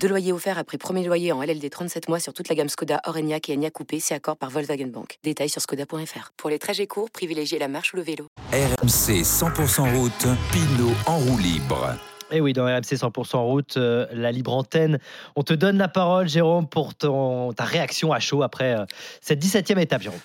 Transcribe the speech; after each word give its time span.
Deux 0.00 0.08
loyers 0.08 0.32
offerts 0.32 0.58
après 0.58 0.78
premier 0.78 1.04
loyer 1.04 1.32
en 1.32 1.42
LLD 1.42 1.68
37 1.70 2.08
mois 2.08 2.20
sur 2.20 2.32
toute 2.32 2.48
la 2.48 2.54
gamme 2.54 2.68
Skoda, 2.68 3.00
Orenia 3.06 3.38
et 3.48 3.54
Enya 3.54 3.70
Coupé, 3.70 3.98
c'est 4.00 4.14
accord 4.14 4.36
par 4.36 4.50
Volkswagen 4.50 4.86
Bank. 4.86 5.18
Détails 5.24 5.48
sur 5.48 5.60
skoda.fr. 5.60 6.32
Pour 6.36 6.50
les 6.50 6.58
trajets 6.58 6.86
courts, 6.86 7.10
privilégiez 7.10 7.58
la 7.58 7.68
marche 7.68 7.92
ou 7.92 7.96
le 7.96 8.02
vélo. 8.02 8.28
RMC 8.52 9.22
100% 9.22 9.96
route, 9.96 10.26
Pinot 10.52 10.92
en 11.06 11.18
roue 11.18 11.38
libre. 11.38 11.96
Et 12.30 12.40
oui, 12.40 12.52
dans 12.52 12.64
RMC 12.64 12.94
100% 12.94 13.36
route, 13.38 13.76
euh, 13.76 14.06
la 14.12 14.32
libre 14.32 14.52
antenne. 14.52 14.98
On 15.36 15.42
te 15.42 15.52
donne 15.52 15.78
la 15.78 15.88
parole, 15.88 16.28
Jérôme, 16.28 16.68
pour 16.68 16.94
ton, 16.94 17.52
ta 17.52 17.64
réaction 17.64 18.12
à 18.12 18.20
chaud 18.20 18.42
après 18.42 18.76
euh, 18.76 18.84
cette 19.20 19.44
17e 19.44 19.78
étape, 19.78 20.02
Jérôme. 20.02 20.20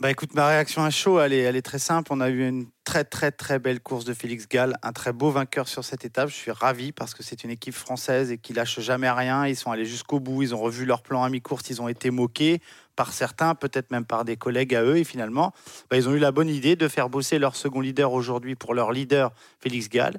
Bah 0.00 0.10
écoute, 0.10 0.32
ma 0.32 0.48
réaction 0.48 0.82
à 0.82 0.88
chaud, 0.88 1.20
elle 1.20 1.34
est, 1.34 1.60
très 1.60 1.78
simple. 1.78 2.10
On 2.10 2.22
a 2.22 2.30
eu 2.30 2.48
une 2.48 2.64
très 2.84 3.04
très 3.04 3.30
très 3.30 3.58
belle 3.58 3.80
course 3.80 4.06
de 4.06 4.14
Félix 4.14 4.48
Gall, 4.48 4.74
un 4.82 4.94
très 4.94 5.12
beau 5.12 5.30
vainqueur 5.30 5.68
sur 5.68 5.84
cette 5.84 6.06
étape. 6.06 6.30
Je 6.30 6.34
suis 6.34 6.50
ravi 6.50 6.90
parce 6.90 7.12
que 7.12 7.22
c'est 7.22 7.44
une 7.44 7.50
équipe 7.50 7.74
française 7.74 8.32
et 8.32 8.38
qui 8.38 8.54
lâche 8.54 8.80
jamais 8.80 9.10
rien. 9.10 9.46
Ils 9.46 9.56
sont 9.56 9.70
allés 9.70 9.84
jusqu'au 9.84 10.18
bout, 10.18 10.40
ils 10.40 10.54
ont 10.54 10.58
revu 10.58 10.86
leur 10.86 11.02
plan 11.02 11.22
à 11.22 11.28
mi-course, 11.28 11.68
ils 11.68 11.82
ont 11.82 11.88
été 11.88 12.10
moqués 12.10 12.62
par 12.96 13.12
certains, 13.12 13.54
peut-être 13.54 13.90
même 13.90 14.06
par 14.06 14.24
des 14.24 14.38
collègues 14.38 14.74
à 14.74 14.82
eux. 14.84 14.96
Et 14.96 15.04
finalement, 15.04 15.52
bah, 15.90 15.98
ils 15.98 16.08
ont 16.08 16.14
eu 16.14 16.18
la 16.18 16.32
bonne 16.32 16.48
idée 16.48 16.76
de 16.76 16.88
faire 16.88 17.10
bosser 17.10 17.38
leur 17.38 17.54
second 17.54 17.82
leader 17.82 18.14
aujourd'hui 18.14 18.54
pour 18.54 18.72
leur 18.72 18.92
leader 18.92 19.32
Félix 19.58 19.90
Gall 19.90 20.18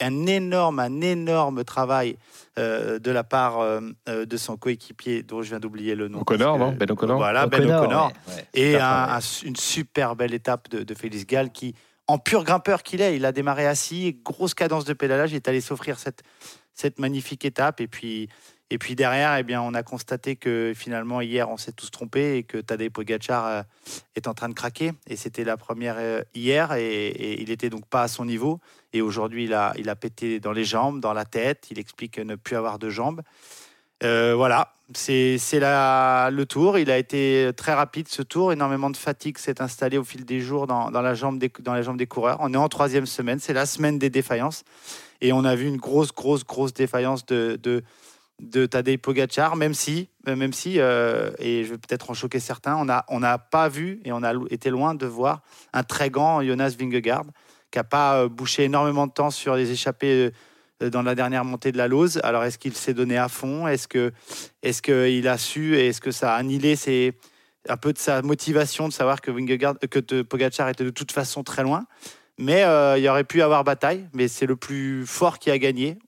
un 0.00 0.26
énorme, 0.26 0.78
un 0.78 1.00
énorme 1.00 1.64
travail 1.64 2.16
euh, 2.58 2.98
de 2.98 3.10
la 3.10 3.24
part 3.24 3.60
euh, 3.60 3.80
euh, 4.08 4.26
de 4.26 4.36
son 4.36 4.56
coéquipier, 4.56 5.22
dont 5.22 5.42
je 5.42 5.50
viens 5.50 5.60
d'oublier 5.60 5.94
le 5.94 6.08
nom. 6.08 6.20
O'Connor, 6.20 6.58
non? 6.58 6.72
Ben 6.72 6.90
O'Connor. 6.90 7.18
Voilà, 7.18 7.46
Ben 7.46 7.70
O'Connor. 7.70 8.12
Et 8.54 8.76
une 8.76 9.56
super 9.56 10.16
belle 10.16 10.34
étape 10.34 10.68
de, 10.68 10.94
Félix 10.94 11.26
Gall 11.26 11.50
qui, 11.50 11.74
en 12.06 12.18
pur 12.18 12.44
grimpeur 12.44 12.82
qu'il 12.82 13.00
est, 13.00 13.16
il 13.16 13.24
a 13.24 13.32
démarré 13.32 13.66
assis, 13.66 14.18
grosse 14.24 14.54
cadence 14.54 14.84
de 14.84 14.92
pédalage, 14.92 15.32
il 15.32 15.36
est 15.36 15.48
allé 15.48 15.60
s'offrir 15.60 15.98
cette, 15.98 16.22
cette 16.72 16.98
magnifique 16.98 17.44
étape. 17.44 17.80
Et 17.80 17.88
puis, 17.88 18.28
et 18.68 18.78
puis 18.78 18.96
derrière, 18.96 19.36
eh 19.36 19.44
bien, 19.44 19.62
on 19.62 19.74
a 19.74 19.84
constaté 19.84 20.34
que 20.34 20.72
finalement, 20.74 21.20
hier, 21.20 21.48
on 21.48 21.56
s'est 21.56 21.72
tous 21.72 21.90
trompés 21.90 22.38
et 22.38 22.42
que 22.42 22.58
Tadej 22.58 22.90
Pogacar 22.90 23.46
euh, 23.46 23.62
est 24.16 24.26
en 24.26 24.34
train 24.34 24.48
de 24.48 24.54
craquer. 24.54 24.92
Et 25.06 25.14
c'était 25.14 25.44
la 25.44 25.56
première 25.56 25.96
euh, 25.98 26.22
hier 26.34 26.72
et, 26.72 27.40
il 27.40 27.48
n'était 27.48 27.70
donc 27.70 27.86
pas 27.86 28.02
à 28.02 28.08
son 28.08 28.24
niveau. 28.24 28.58
Et 28.92 29.02
aujourd'hui, 29.02 29.44
il 29.44 29.54
a, 29.54 29.72
il 29.78 29.88
a 29.88 29.94
pété 29.94 30.40
dans 30.40 30.50
les 30.50 30.64
jambes, 30.64 31.00
dans 31.00 31.12
la 31.12 31.24
tête. 31.24 31.68
Il 31.70 31.78
explique 31.78 32.18
ne 32.18 32.34
plus 32.34 32.56
avoir 32.56 32.80
de 32.80 32.90
jambes. 32.90 33.22
Euh, 34.02 34.34
voilà, 34.34 34.74
c'est 34.94 35.38
le 35.38 36.44
tour. 36.44 36.76
Il 36.76 36.90
a 36.90 36.98
été 36.98 37.52
très 37.56 37.72
rapide 37.72 38.08
ce 38.08 38.22
tour. 38.22 38.52
Énormément 38.52 38.90
de 38.90 38.96
fatigue 38.96 39.38
s'est 39.38 39.62
installée 39.62 39.96
au 39.96 40.04
fil 40.04 40.24
des 40.24 40.40
jours 40.40 40.66
dans, 40.66 40.90
dans, 40.90 41.02
la 41.02 41.14
jambe 41.14 41.38
des, 41.38 41.52
dans 41.60 41.72
la 41.72 41.82
jambe 41.82 41.98
des 41.98 42.08
coureurs. 42.08 42.38
On 42.40 42.52
est 42.52 42.56
en 42.56 42.68
troisième 42.68 43.06
semaine. 43.06 43.38
C'est 43.38 43.54
la 43.54 43.64
semaine 43.64 44.00
des 44.00 44.10
défaillances. 44.10 44.64
Et 45.20 45.32
on 45.32 45.44
a 45.44 45.54
vu 45.54 45.68
une 45.68 45.76
grosse, 45.76 46.12
grosse, 46.12 46.44
grosse 46.44 46.74
défaillance 46.74 47.24
de, 47.26 47.58
de 47.62 47.84
de 48.40 48.66
Tadej 48.66 48.98
Pogacar, 48.98 49.56
même 49.56 49.74
si, 49.74 50.08
euh, 50.28 50.36
même 50.36 50.52
si 50.52 50.78
euh, 50.78 51.30
et 51.38 51.64
je 51.64 51.70
vais 51.70 51.78
peut-être 51.78 52.10
en 52.10 52.14
choquer 52.14 52.40
certains, 52.40 52.76
on 52.76 52.84
n'a 52.84 53.04
on 53.08 53.22
a 53.22 53.38
pas 53.38 53.68
vu 53.68 54.00
et 54.04 54.12
on 54.12 54.22
a 54.22 54.32
été 54.50 54.70
loin 54.70 54.94
de 54.94 55.06
voir 55.06 55.42
un 55.72 55.82
très 55.82 56.10
grand 56.10 56.42
Jonas 56.42 56.74
Vingegaard 56.78 57.24
qui 57.70 57.78
n'a 57.78 57.84
pas 57.84 58.20
euh, 58.20 58.28
bouché 58.28 58.64
énormément 58.64 59.06
de 59.06 59.12
temps 59.12 59.30
sur 59.30 59.56
les 59.56 59.70
échappées 59.70 60.30
dans 60.80 61.02
la 61.02 61.14
dernière 61.14 61.44
montée 61.44 61.72
de 61.72 61.78
la 61.78 61.88
Lose. 61.88 62.20
Alors 62.22 62.44
est-ce 62.44 62.58
qu'il 62.58 62.74
s'est 62.74 62.92
donné 62.92 63.16
à 63.16 63.28
fond? 63.28 63.66
Est-ce 63.66 63.88
que 63.88 64.12
est-ce 64.62 64.82
qu'il 64.82 65.26
a 65.28 65.38
su 65.38 65.78
est-ce 65.78 66.02
que 66.02 66.10
ça 66.10 66.34
a 66.34 66.36
annihilé 66.36 66.76
ses, 66.76 67.14
un 67.70 67.78
peu 67.78 67.94
de 67.94 67.98
sa 67.98 68.20
motivation 68.20 68.86
de 68.86 68.92
savoir 68.92 69.22
que 69.22 69.30
Vingegaard, 69.30 69.78
que 69.90 70.22
Pogacar 70.22 70.68
était 70.68 70.84
de 70.84 70.90
toute 70.90 71.12
façon 71.12 71.42
très 71.42 71.62
loin? 71.62 71.86
Mais 72.38 72.66
il 72.98 73.02
y 73.02 73.08
aurait 73.08 73.24
pu 73.24 73.40
avoir 73.40 73.64
bataille, 73.64 74.06
mais 74.12 74.28
c'est 74.28 74.44
le 74.44 74.56
plus 74.56 75.06
fort 75.06 75.38
qui 75.38 75.50
a 75.50 75.56
gagné. 75.56 75.98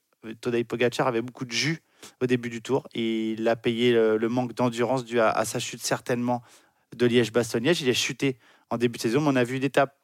Tadej 0.42 0.66
Pogacar 0.66 1.06
avait 1.06 1.22
beaucoup 1.22 1.46
de 1.46 1.52
jus 1.52 1.80
au 2.20 2.26
début 2.26 2.50
du 2.50 2.62
tour. 2.62 2.86
Il 2.94 3.46
a 3.48 3.56
payé 3.56 3.92
le, 3.92 4.28
manque 4.28 4.54
d'endurance 4.54 5.04
dû 5.04 5.20
à, 5.20 5.44
sa 5.44 5.58
chute 5.58 5.82
certainement 5.82 6.42
de 6.96 7.06
Liège-Bastogne-Liège. 7.06 7.82
Il 7.82 7.90
a 7.90 7.94
chuté 7.94 8.38
en 8.70 8.78
début 8.78 8.96
de 8.96 9.02
saison, 9.02 9.20
mais 9.20 9.28
on 9.28 9.36
a 9.36 9.44
vu 9.44 9.56
une 9.56 9.64
étape 9.64 9.96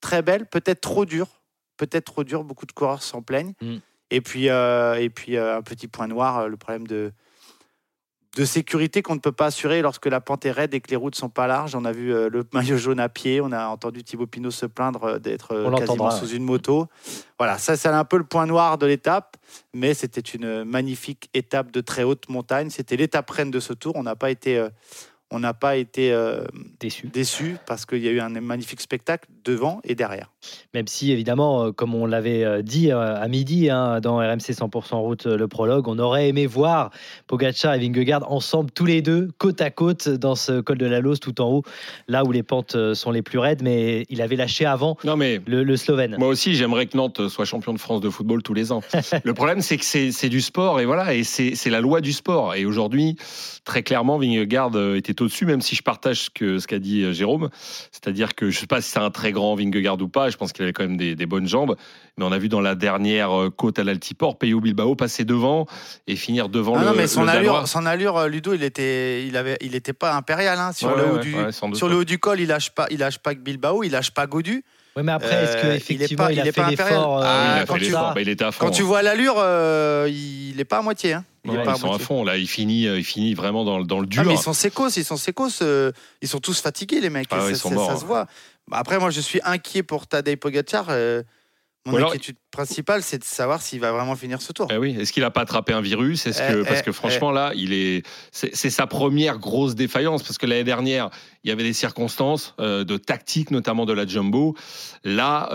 très 0.00 0.22
belle, 0.22 0.46
peut-être 0.46 0.80
trop 0.80 1.04
dure, 1.04 1.42
peut-être 1.76 2.04
trop 2.04 2.24
dure. 2.24 2.44
Beaucoup 2.44 2.66
de 2.66 2.72
coureurs 2.72 3.02
s'en 3.02 3.22
plaignent. 3.22 3.54
Mm. 3.60 3.76
Et 4.10 4.20
puis, 4.20 4.50
euh, 4.50 5.00
et 5.00 5.08
puis 5.08 5.36
euh, 5.36 5.56
un 5.56 5.62
petit 5.62 5.88
point 5.88 6.06
noir, 6.06 6.40
euh, 6.40 6.48
le 6.48 6.58
problème 6.58 6.86
de, 6.86 7.12
de 8.36 8.44
sécurité 8.46 9.02
qu'on 9.02 9.14
ne 9.14 9.20
peut 9.20 9.32
pas 9.32 9.46
assurer 9.46 9.82
lorsque 9.82 10.06
la 10.06 10.20
pente 10.20 10.46
est 10.46 10.50
raide 10.50 10.72
et 10.72 10.80
que 10.80 10.90
les 10.90 10.96
routes 10.96 11.14
sont 11.14 11.28
pas 11.28 11.46
larges. 11.46 11.74
On 11.74 11.84
a 11.84 11.92
vu 11.92 12.14
euh, 12.14 12.30
le 12.30 12.44
maillot 12.52 12.78
jaune 12.78 13.00
à 13.00 13.08
pied, 13.08 13.40
on 13.40 13.52
a 13.52 13.66
entendu 13.66 14.02
Thibaut 14.02 14.26
Pinot 14.26 14.50
se 14.50 14.66
plaindre 14.66 15.04
euh, 15.04 15.18
d'être 15.18 15.52
euh, 15.52 15.70
quasiment 15.70 16.10
sous 16.10 16.28
une 16.28 16.42
moto. 16.42 16.86
Voilà, 17.38 17.58
ça 17.58 17.76
c'est 17.76 17.88
un 17.88 18.04
peu 18.04 18.16
le 18.16 18.24
point 18.24 18.46
noir 18.46 18.78
de 18.78 18.86
l'étape, 18.86 19.36
mais 19.74 19.92
c'était 19.92 20.20
une 20.20 20.64
magnifique 20.64 21.28
étape 21.34 21.70
de 21.70 21.80
très 21.80 22.04
haute 22.04 22.28
montagne. 22.28 22.70
C'était 22.70 22.96
l'étape 22.96 23.28
reine 23.28 23.50
de 23.50 23.60
ce 23.60 23.74
tour. 23.74 23.96
On 23.96 24.02
n'a 24.02 24.16
pas 24.16 24.30
été 24.30 24.66
on 25.30 25.40
n'a 25.40 25.54
pas 25.54 25.76
été 25.76 26.14
déçu. 26.78 27.08
déçu 27.08 27.56
parce 27.66 27.86
qu'il 27.86 27.98
y 27.98 28.08
a 28.08 28.12
eu 28.12 28.20
un 28.20 28.28
magnifique 28.28 28.80
spectacle 28.80 29.26
devant 29.44 29.80
et 29.84 29.94
derrière. 29.94 30.30
Même 30.74 30.86
si, 30.86 31.12
évidemment, 31.12 31.66
euh, 31.66 31.72
comme 31.72 31.94
on 31.94 32.06
l'avait 32.06 32.44
euh, 32.44 32.62
dit 32.62 32.90
à 32.90 33.26
midi 33.28 33.70
hein, 33.70 34.00
dans 34.00 34.16
RMC 34.16 34.52
100% 34.52 34.96
route, 34.96 35.26
le 35.26 35.48
prologue, 35.48 35.88
on 35.88 35.98
aurait 35.98 36.28
aimé 36.28 36.46
voir 36.46 36.90
Pogacar 37.26 37.74
et 37.74 37.78
Vingegaard 37.78 38.30
ensemble, 38.30 38.70
tous 38.70 38.86
les 38.86 39.02
deux, 39.02 39.30
côte 39.38 39.60
à 39.60 39.70
côte, 39.70 40.08
dans 40.08 40.34
ce 40.34 40.60
col 40.60 40.78
de 40.78 40.86
la 40.86 41.00
Lose, 41.00 41.20
tout 41.20 41.40
en 41.40 41.48
haut, 41.48 41.62
là 42.08 42.24
où 42.24 42.32
les 42.32 42.42
pentes 42.42 42.94
sont 42.94 43.10
les 43.10 43.22
plus 43.22 43.38
raides. 43.38 43.62
Mais 43.62 44.04
il 44.08 44.22
avait 44.22 44.36
lâché 44.36 44.64
avant 44.64 44.96
non 45.04 45.16
mais 45.16 45.40
le, 45.46 45.76
Slovène. 45.76 46.16
Moi 46.18 46.28
aussi, 46.28 46.54
j'aimerais 46.54 46.86
que 46.86 46.96
Nantes 46.96 47.28
soit 47.28 47.44
champion 47.44 47.72
de 47.72 47.78
France 47.78 48.00
de 48.00 48.10
football 48.10 48.42
tous 48.42 48.54
les 48.54 48.72
ans. 48.72 48.82
le 49.24 49.34
problème, 49.34 49.60
c'est 49.60 49.76
que 49.76 49.84
c'est 49.84 50.28
du 50.28 50.40
sport 50.40 50.80
et 50.80 50.84
voilà, 50.84 51.14
et 51.14 51.24
c'est 51.24 51.70
la 51.70 51.80
loi 51.80 52.00
du 52.00 52.12
sport. 52.12 52.54
Et 52.54 52.64
aujourd'hui, 52.64 53.16
très 53.64 53.82
clairement, 53.82 54.18
Vingegaard 54.18 54.76
était 54.94 55.20
au-dessus, 55.22 55.46
même 55.46 55.60
si 55.60 55.74
je 55.74 55.82
partage 55.82 56.22
ce 56.22 56.30
qu'a 56.30 56.60
ce 56.60 56.66
qu'a 56.66 56.78
dit 56.78 57.02
euh, 57.02 57.12
Jérôme. 57.12 57.50
C'est-à-dire 57.90 58.34
que 58.34 58.50
je 58.50 58.56
ne 58.56 58.60
sais 58.60 58.66
pas 58.66 58.80
si 58.80 58.90
c'est 58.90 58.98
un 58.98 59.10
très 59.10 59.31
grand 59.32 59.54
Vingegaard 59.54 60.00
ou 60.00 60.08
pas, 60.08 60.30
je 60.30 60.36
pense 60.36 60.52
qu'il 60.52 60.62
avait 60.62 60.72
quand 60.72 60.84
même 60.84 60.96
des, 60.96 61.26
bonnes 61.26 61.48
jambes. 61.48 61.76
Mais 62.16 62.24
on 62.24 62.32
a 62.32 62.38
vu 62.38 62.48
dans 62.48 62.60
la 62.60 62.74
dernière 62.74 63.32
euh, 63.32 63.50
côte 63.50 63.78
à 63.78 63.84
l'Altiport, 63.84 64.38
Peyo 64.38 64.60
Bilbao 64.60 64.94
passer 64.94 65.24
devant 65.24 65.66
et 66.06 66.16
finir 66.16 66.48
devant 66.48 66.76
ah 66.76 66.80
le. 66.80 66.86
Non, 66.86 66.92
mais 66.94 67.06
son, 67.06 67.26
allure, 67.26 67.66
son 67.66 67.86
allure, 67.86 68.16
euh, 68.16 68.28
Ludo, 68.28 68.54
il 68.54 68.62
était, 68.62 69.26
il 69.26 69.36
avait, 69.36 69.56
il 69.60 69.74
était 69.74 69.92
pas 69.92 70.14
impérial. 70.14 70.58
Hein. 70.58 70.72
Sur, 70.72 70.94
le, 70.96 71.12
haut 71.12 71.18
du, 71.18 71.34
sur 71.74 71.88
le 71.88 71.96
haut 71.96 72.04
du 72.04 72.18
col, 72.18 72.40
il 72.40 72.48
lâche 72.48 72.70
pas, 72.70 72.86
il 72.90 72.98
lâche 72.98 73.18
pas 73.18 73.34
que 73.34 73.40
Bilbao, 73.40 73.82
il 73.82 73.90
lâche 73.90 74.10
pas 74.10 74.26
Godu. 74.26 74.64
Oui, 74.94 75.02
mais 75.02 75.12
après, 75.12 75.44
est-ce 75.44 75.62
qu'effectivement, 75.62 76.28
il, 76.28 76.36
il, 76.36 76.40
a 76.40 76.52
fait 76.52 76.68
l'effort 76.68 77.24
Quand 78.58 78.70
tu 78.70 78.82
vois 78.82 79.02
l'allure, 79.02 79.36
il 80.08 80.54
n'est 80.56 80.64
pas 80.64 80.78
à 80.78 80.82
moitié. 80.82 81.14
Hein 81.14 81.24
ils 81.44 81.76
sont 81.76 81.92
à 81.92 81.98
fond 81.98 82.24
là, 82.24 82.36
il 82.36 82.46
finit, 82.46 82.86
euh, 82.86 82.98
il 82.98 83.04
finit 83.04 83.34
vraiment 83.34 83.64
dans, 83.64 83.80
dans 83.80 83.98
le 83.98 84.06
dur. 84.06 84.22
Ah, 84.24 84.28
mais 84.28 84.34
ils 84.34 84.38
sont 84.38 84.52
sécos, 84.52 84.90
ils 84.96 85.04
sont 85.04 85.16
sécos, 85.16 85.62
euh, 85.62 85.90
ils 86.20 86.28
sont 86.28 86.38
tous 86.38 86.60
fatigués 86.60 87.00
les 87.00 87.10
mecs. 87.10 87.26
Ah 87.30 87.40
ça, 87.48 87.54
se 87.54 87.68
hein. 87.68 87.94
voit. 88.06 88.26
Bah, 88.72 88.78
après, 88.78 88.98
moi, 88.98 89.10
je 89.10 89.20
suis 89.20 89.38
inquiet 89.44 89.82
pour 89.82 90.06
Tadej 90.06 90.36
Pogacar. 90.36 90.86
Euh, 90.88 91.22
mon 91.84 92.02
inquiétude 92.02 92.36
principale, 92.50 93.02
c'est 93.02 93.18
de 93.18 93.24
savoir 93.24 93.60
s'il 93.60 93.80
va 93.80 93.92
vraiment 93.92 94.16
finir 94.16 94.40
ce 94.40 94.50
tour. 94.52 94.68
Eh 94.70 94.78
oui. 94.78 94.96
Est-ce 94.98 95.12
qu'il 95.12 95.22
n'a 95.22 95.30
pas 95.30 95.42
attrapé 95.42 95.74
un 95.74 95.82
virus? 95.82 96.26
Est-ce 96.26 96.40
que, 96.40 96.62
eh, 96.62 96.64
Parce 96.64 96.80
eh, 96.80 96.82
que 96.84 96.92
franchement, 96.92 97.32
là, 97.32 97.52
il 97.54 97.74
est, 97.74 98.06
c'est 98.30 98.70
sa 98.70 98.86
première 98.86 99.38
grosse 99.38 99.74
défaillance. 99.74 100.22
Parce 100.22 100.38
que 100.38 100.46
l'année 100.46 100.64
dernière, 100.64 101.10
il 101.44 101.50
y 101.50 101.52
avait 101.52 101.64
des 101.64 101.74
circonstances 101.74 102.54
de 102.58 102.96
tactique, 102.96 103.50
notamment 103.50 103.84
de 103.84 103.92
la 103.92 104.06
jumbo. 104.06 104.56
Là, 105.04 105.50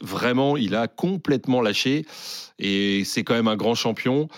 vraiment, 0.00 0.56
il 0.56 0.74
a 0.74 0.88
complètement 0.88 1.60
lâché. 1.60 2.04
Et 2.58 3.04
c'est 3.04 3.22
quand 3.22 3.34
même 3.34 3.48
un 3.48 3.56
grand 3.56 3.74
champion. 3.74 4.28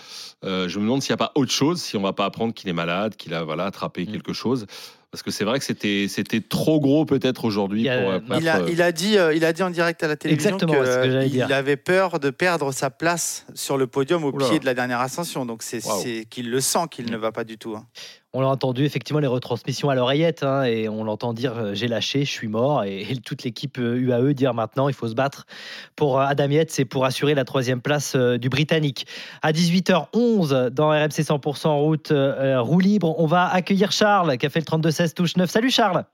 Euh, 0.43 0.67
je 0.67 0.79
me 0.79 0.83
demande 0.83 1.01
s'il 1.01 1.11
n'y 1.11 1.15
a 1.21 1.25
pas 1.25 1.31
autre 1.35 1.51
chose, 1.51 1.81
si 1.81 1.95
on 1.95 2.01
ne 2.01 2.05
va 2.05 2.13
pas 2.13 2.25
apprendre 2.25 2.53
qu'il 2.53 2.69
est 2.69 2.73
malade, 2.73 3.15
qu'il 3.15 3.33
a 3.33 3.43
voilà, 3.43 3.65
attrapé 3.65 4.03
mm. 4.03 4.11
quelque 4.11 4.33
chose. 4.33 4.67
Parce 5.11 5.23
que 5.23 5.31
c'est 5.31 5.43
vrai 5.43 5.57
que 5.57 5.65
c'était 5.65 6.05
c'était 6.07 6.39
trop 6.41 6.79
gros 6.79 7.03
peut-être 7.03 7.45
aujourd'hui. 7.45 7.81
Il, 7.81 7.89
euh, 7.89 8.19
il, 8.39 8.47
a, 8.47 8.61
il, 8.69 8.81
a 8.81 8.91
dit 8.91 9.17
euh, 9.17 9.33
il 9.33 9.43
a 9.43 9.53
dit 9.53 9.63
en 9.63 9.71
direct 9.71 10.03
à 10.03 10.07
la 10.07 10.15
télévision 10.15 10.57
qu'il 10.57 11.41
avait 11.41 11.77
peur 11.77 12.19
de 12.19 12.29
perdre 12.29 12.71
sa 12.71 12.91
place 12.91 13.47
sur 13.55 13.77
le 13.77 13.87
podium 13.87 14.23
au 14.23 14.31
pied 14.31 14.59
de 14.59 14.65
la 14.65 14.75
dernière 14.75 14.99
ascension. 14.99 15.47
Donc 15.47 15.63
c'est 15.63 16.25
qu'il 16.29 16.51
le 16.51 16.61
sent 16.61 16.85
qu'il 16.91 17.07
mm. 17.07 17.11
ne 17.11 17.17
va 17.17 17.31
pas 17.31 17.43
du 17.43 17.57
tout. 17.57 17.75
Hein. 17.75 17.87
On 18.33 18.41
l'a 18.41 18.47
entendu 18.47 18.85
effectivement 18.85 19.19
les 19.19 19.27
retransmissions 19.27 19.89
à 19.89 19.95
l'oreillette 19.95 20.43
hein, 20.43 20.63
et 20.63 20.87
on 20.87 21.03
l'entend 21.03 21.33
dire 21.33 21.57
euh, 21.57 21.73
j'ai 21.73 21.87
lâché, 21.87 22.25
je 22.25 22.31
suis 22.31 22.47
mort 22.47 22.83
et, 22.83 23.07
toute 23.25 23.43
l'équipe 23.43 23.77
UAE 23.79 24.11
euh, 24.13 24.33
dire 24.33 24.53
maintenant 24.53 24.87
il 24.87 24.93
faut 24.93 25.07
se 25.07 25.15
battre 25.15 25.47
pour 25.95 26.19
euh, 26.19 26.25
Adam 26.25 26.47
Yates 26.47 26.79
et 26.79 26.85
pour 26.85 27.05
assurer 27.05 27.33
la 27.33 27.43
troisième 27.43 27.81
place 27.81 28.15
du 28.15 28.49
Britannique. 28.49 29.07
À 29.41 29.51
18h11 29.51 30.69
dans 30.69 30.89
RMC 30.89 31.23
100% 31.23 31.79
route 31.79 32.13
roue 32.13 32.79
libre, 32.79 33.15
on 33.19 33.25
va 33.25 33.47
accueillir 33.47 33.91
Charles 33.91 34.37
qui 34.37 34.45
a 34.45 34.49
fait 34.49 34.59
le 34.59 34.65
32-16 34.65 35.13
touche 35.15 35.35
9. 35.35 35.49
Salut 35.49 35.71
Charles. 35.71 36.05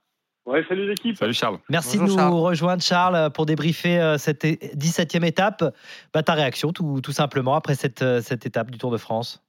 Ouais, 0.46 0.64
salut 0.70 0.88
l'équipe. 0.88 1.18
Salut 1.18 1.34
Charles. 1.34 1.58
Merci 1.70 1.98
de 1.98 2.04
nous 2.04 2.42
rejoindre, 2.42 2.82
Charles, 2.82 3.32
pour 3.32 3.48
débriefer 3.48 4.00
euh, 4.00 4.18
cette 4.18 4.46
17e 4.46 5.26
étape. 5.26 5.64
Bah, 6.14 6.22
ta 6.22 6.34
réaction, 6.34 6.72
tout, 6.72 7.02
tout 7.02 7.12
simplement, 7.12 7.56
après 7.56 7.74
cette, 7.74 8.06
cette 8.22 8.46
étape 8.46 8.70
du 8.70 8.78
Tour 8.78 8.92
de 8.92 8.98
France? 8.98 9.45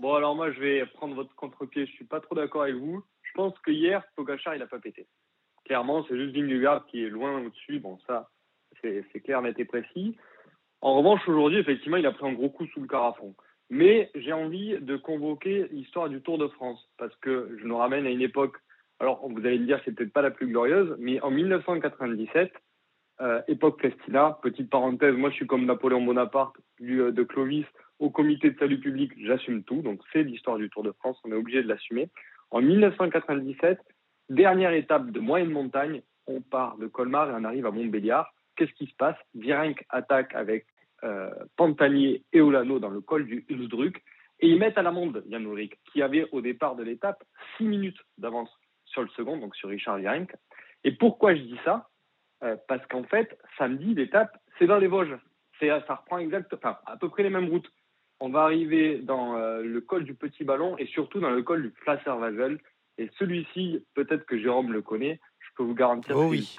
Bon, 0.00 0.14
alors 0.14 0.34
moi, 0.34 0.50
je 0.50 0.60
vais 0.60 0.86
prendre 0.86 1.14
votre 1.14 1.34
contre-pied. 1.34 1.86
Je 1.86 1.92
suis 1.92 2.04
pas 2.04 2.20
trop 2.20 2.34
d'accord 2.34 2.62
avec 2.62 2.76
vous. 2.76 3.04
Je 3.22 3.32
pense 3.34 3.56
que 3.60 3.70
hier, 3.70 4.02
Pogachar, 4.16 4.56
il 4.56 4.62
a 4.62 4.66
pas 4.66 4.78
pété. 4.78 5.06
Clairement, 5.64 6.04
c'est 6.08 6.16
juste 6.16 6.34
Vingegaard 6.34 6.86
qui 6.86 7.04
est 7.04 7.10
loin 7.10 7.40
au-dessus. 7.40 7.78
Bon, 7.78 7.98
ça, 8.06 8.30
c'est 8.82 9.20
clair, 9.22 9.42
net 9.42 9.58
et 9.58 9.64
précis. 9.64 10.16
En 10.80 10.96
revanche, 10.96 11.20
aujourd'hui, 11.28 11.58
effectivement, 11.58 11.98
il 11.98 12.06
a 12.06 12.12
pris 12.12 12.26
un 12.26 12.32
gros 12.32 12.48
coup 12.48 12.66
sous 12.68 12.80
le 12.80 12.88
carafon. 12.88 13.34
Mais 13.68 14.10
j'ai 14.14 14.32
envie 14.32 14.78
de 14.80 14.96
convoquer 14.96 15.68
l'histoire 15.70 16.08
du 16.08 16.22
Tour 16.22 16.38
de 16.38 16.48
France 16.48 16.88
parce 16.96 17.14
que 17.16 17.56
je 17.60 17.66
nous 17.66 17.76
ramène 17.76 18.06
à 18.06 18.10
une 18.10 18.22
époque 18.22 18.56
alors 19.00 19.26
vous 19.26 19.38
allez 19.38 19.58
me 19.58 19.66
dire 19.66 19.80
c'est 19.84 19.92
peut-être 19.92 20.12
pas 20.12 20.22
la 20.22 20.30
plus 20.30 20.46
glorieuse, 20.46 20.94
mais 20.98 21.20
en 21.22 21.30
1997, 21.30 22.52
euh, 23.22 23.40
époque 23.48 23.80
Festina, 23.80 24.38
petite 24.42 24.70
parenthèse, 24.70 25.14
moi 25.14 25.30
je 25.30 25.36
suis 25.36 25.46
comme 25.46 25.64
Napoléon 25.64 26.02
Bonaparte 26.02 26.56
du, 26.78 27.00
euh, 27.00 27.10
de 27.10 27.22
Clovis 27.22 27.64
au 28.00 28.10
comité 28.10 28.50
de 28.50 28.58
salut 28.58 28.80
public, 28.80 29.12
j'assume 29.18 29.62
tout, 29.62 29.82
donc 29.82 30.00
c'est 30.12 30.22
l'histoire 30.22 30.56
du 30.56 30.68
Tour 30.70 30.82
de 30.82 30.92
France, 30.92 31.18
on 31.22 31.30
est 31.30 31.36
obligé 31.36 31.62
de 31.62 31.68
l'assumer. 31.68 32.08
En 32.50 32.60
1997, 32.62 33.78
dernière 34.30 34.72
étape 34.72 35.10
de 35.10 35.20
moyenne 35.20 35.50
montagne, 35.50 36.02
on 36.26 36.40
part 36.40 36.78
de 36.78 36.86
Colmar 36.86 37.30
et 37.30 37.34
on 37.34 37.44
arrive 37.44 37.66
à 37.66 37.70
Montbéliard. 37.70 38.32
Qu'est-ce 38.56 38.72
qui 38.72 38.86
se 38.86 38.94
passe? 38.96 39.16
Virenque 39.34 39.84
attaque 39.90 40.34
avec 40.34 40.66
euh, 41.04 41.30
Pantanier 41.56 42.24
et 42.32 42.40
Olano 42.40 42.78
dans 42.78 42.88
le 42.88 43.00
col 43.00 43.26
du 43.26 43.44
Ulsdruck 43.48 44.02
et 44.40 44.48
ils 44.48 44.58
mettent 44.58 44.78
à 44.78 44.82
l'amende 44.82 45.22
Jan 45.30 45.40
Ulrich, 45.40 45.74
qui 45.92 46.02
avait 46.02 46.26
au 46.32 46.40
départ 46.40 46.76
de 46.76 46.82
l'étape 46.82 47.22
6 47.58 47.64
minutes 47.64 48.00
d'avance 48.16 48.50
sur 48.86 49.02
le 49.02 49.08
second, 49.08 49.36
donc 49.36 49.54
sur 49.54 49.68
Richard 49.68 49.98
Virenque. 49.98 50.34
Et 50.84 50.92
pourquoi 50.92 51.34
je 51.34 51.42
dis 51.42 51.60
ça? 51.64 51.88
Euh, 52.42 52.56
Parce 52.66 52.84
qu'en 52.86 53.04
fait, 53.04 53.38
samedi, 53.58 53.94
l'étape, 53.94 54.36
c'est 54.58 54.66
dans 54.66 54.78
les 54.78 54.86
Vosges. 54.86 55.16
Ça 55.60 55.94
reprend 55.94 56.16
exact, 56.16 56.54
enfin, 56.54 56.78
à 56.86 56.96
peu 56.96 57.10
près 57.10 57.22
les 57.22 57.28
mêmes 57.28 57.50
routes. 57.50 57.70
On 58.20 58.28
va 58.28 58.42
arriver 58.42 58.98
dans 58.98 59.36
euh, 59.36 59.62
le 59.62 59.80
col 59.80 60.04
du 60.04 60.14
Petit 60.14 60.44
Ballon 60.44 60.76
et 60.76 60.86
surtout 60.86 61.20
dans 61.20 61.30
le 61.30 61.42
col 61.42 61.62
du 61.62 61.70
Placer-Vazel. 61.70 62.58
Et 62.98 63.10
celui-ci, 63.18 63.84
peut-être 63.94 64.26
que 64.26 64.38
Jérôme 64.38 64.72
le 64.72 64.82
connaît, 64.82 65.20
je 65.38 65.48
peux 65.56 65.62
vous 65.62 65.74
garantir 65.74 66.16
oh, 66.16 66.28
oui. 66.28 66.56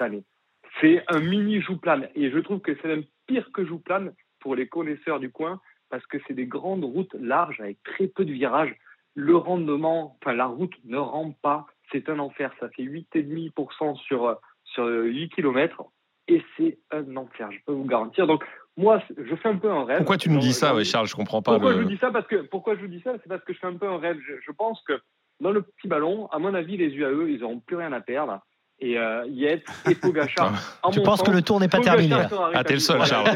C'est 0.80 1.04
un 1.08 1.20
mini 1.20 1.62
jouplane. 1.62 2.10
Et 2.16 2.32
je 2.32 2.40
trouve 2.40 2.60
que 2.62 2.76
c'est 2.82 2.88
même 2.88 3.04
pire 3.28 3.52
que 3.54 3.64
jouplane 3.64 4.14
pour 4.40 4.56
les 4.56 4.68
connaisseurs 4.68 5.20
du 5.20 5.32
coin 5.32 5.62
parce 5.90 6.06
que 6.08 6.18
c'est 6.26 6.34
des 6.34 6.48
grandes 6.48 6.84
routes 6.84 7.14
larges 7.14 7.60
avec 7.60 7.84
très 7.84 8.08
peu 8.08 8.26
de 8.26 8.32
virages. 8.32 8.76
Le 9.14 9.36
rendement, 9.36 10.18
enfin 10.20 10.34
la 10.34 10.48
route 10.48 10.74
ne 10.86 10.98
rampe 10.98 11.38
pas, 11.42 11.68
c'est 11.92 12.10
un 12.10 12.18
enfer. 12.20 12.52
Ça 12.60 12.70
fait 12.70 12.84
8,5% 12.84 13.98
sur, 13.98 14.40
sur 14.64 14.86
8 14.86 15.30
km 15.30 15.84
et 16.28 16.42
c'est 16.56 16.80
un 16.92 17.18
enfer, 17.18 17.52
je 17.52 17.60
peux 17.66 17.74
vous 17.74 17.86
garantir. 17.86 18.26
Donc, 18.26 18.46
moi, 18.78 19.02
je 19.18 19.36
fais 19.36 19.50
un 19.50 19.58
peu 19.58 19.70
un 19.70 19.86
rêve. 19.86 19.98
Pourquoi 19.98 20.18
tu 20.18 20.30
nous 20.30 20.40
dis 20.40 20.54
ça, 20.54 20.74
Charles? 20.84 21.08
Je 21.08 21.16
comprends 21.16 21.42
pas. 21.42 21.54
Pourquoi 21.54 21.74
je 21.74 21.80
vous 21.80 21.90
dis 21.90 21.98
ça? 21.98 22.12
Parce 22.12 22.28
que 22.28 22.38
Pourquoi 22.38 22.76
je 22.76 22.82
vous 22.82 22.88
dis 22.88 23.02
ça? 23.02 23.14
C'est 23.22 23.30
parce 23.30 23.44
que 23.44 23.54
je 23.54 23.60
fais 23.60 23.68
un 23.68 23.76
peu 23.76 23.88
un 23.88 23.98
rêve. 23.98 24.18
Je, 24.20 24.52
pense 24.52 24.82
que 24.88 24.94
dans 25.40 25.52
le 25.52 25.62
petit 25.62 25.88
ballon, 25.88 26.28
à 26.28 26.40
mon 26.40 26.54
avis, 26.54 26.78
les 26.78 26.88
UAE, 26.88 27.30
ils 27.30 27.40
n'auront 27.40 27.60
plus 27.60 27.76
rien 27.76 27.92
à 27.92 28.02
perdre. 28.02 28.40
Et 28.80 28.98
euh, 28.98 29.26
Yates 29.28 29.62
et 29.88 29.94
Pogacar. 29.94 30.54
tu 30.92 31.04
penses 31.04 31.22
que 31.22 31.30
le 31.30 31.44
tour 31.44 31.60
n'est 31.60 31.68
pas 31.68 31.82
terminé 31.82 32.16
Ah, 32.54 32.64
t'es 32.64 32.74
le 32.74 32.80
seul, 32.80 33.06
Charles. 33.06 33.28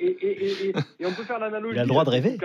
et, 0.00 0.72
on 1.04 1.12
peut 1.12 1.22
faire 1.22 1.38
l'analogie. 1.38 1.76
Il 1.76 1.78
a 1.78 1.82
le 1.82 1.88
droit 1.88 2.04
de 2.04 2.10
rêver. 2.10 2.36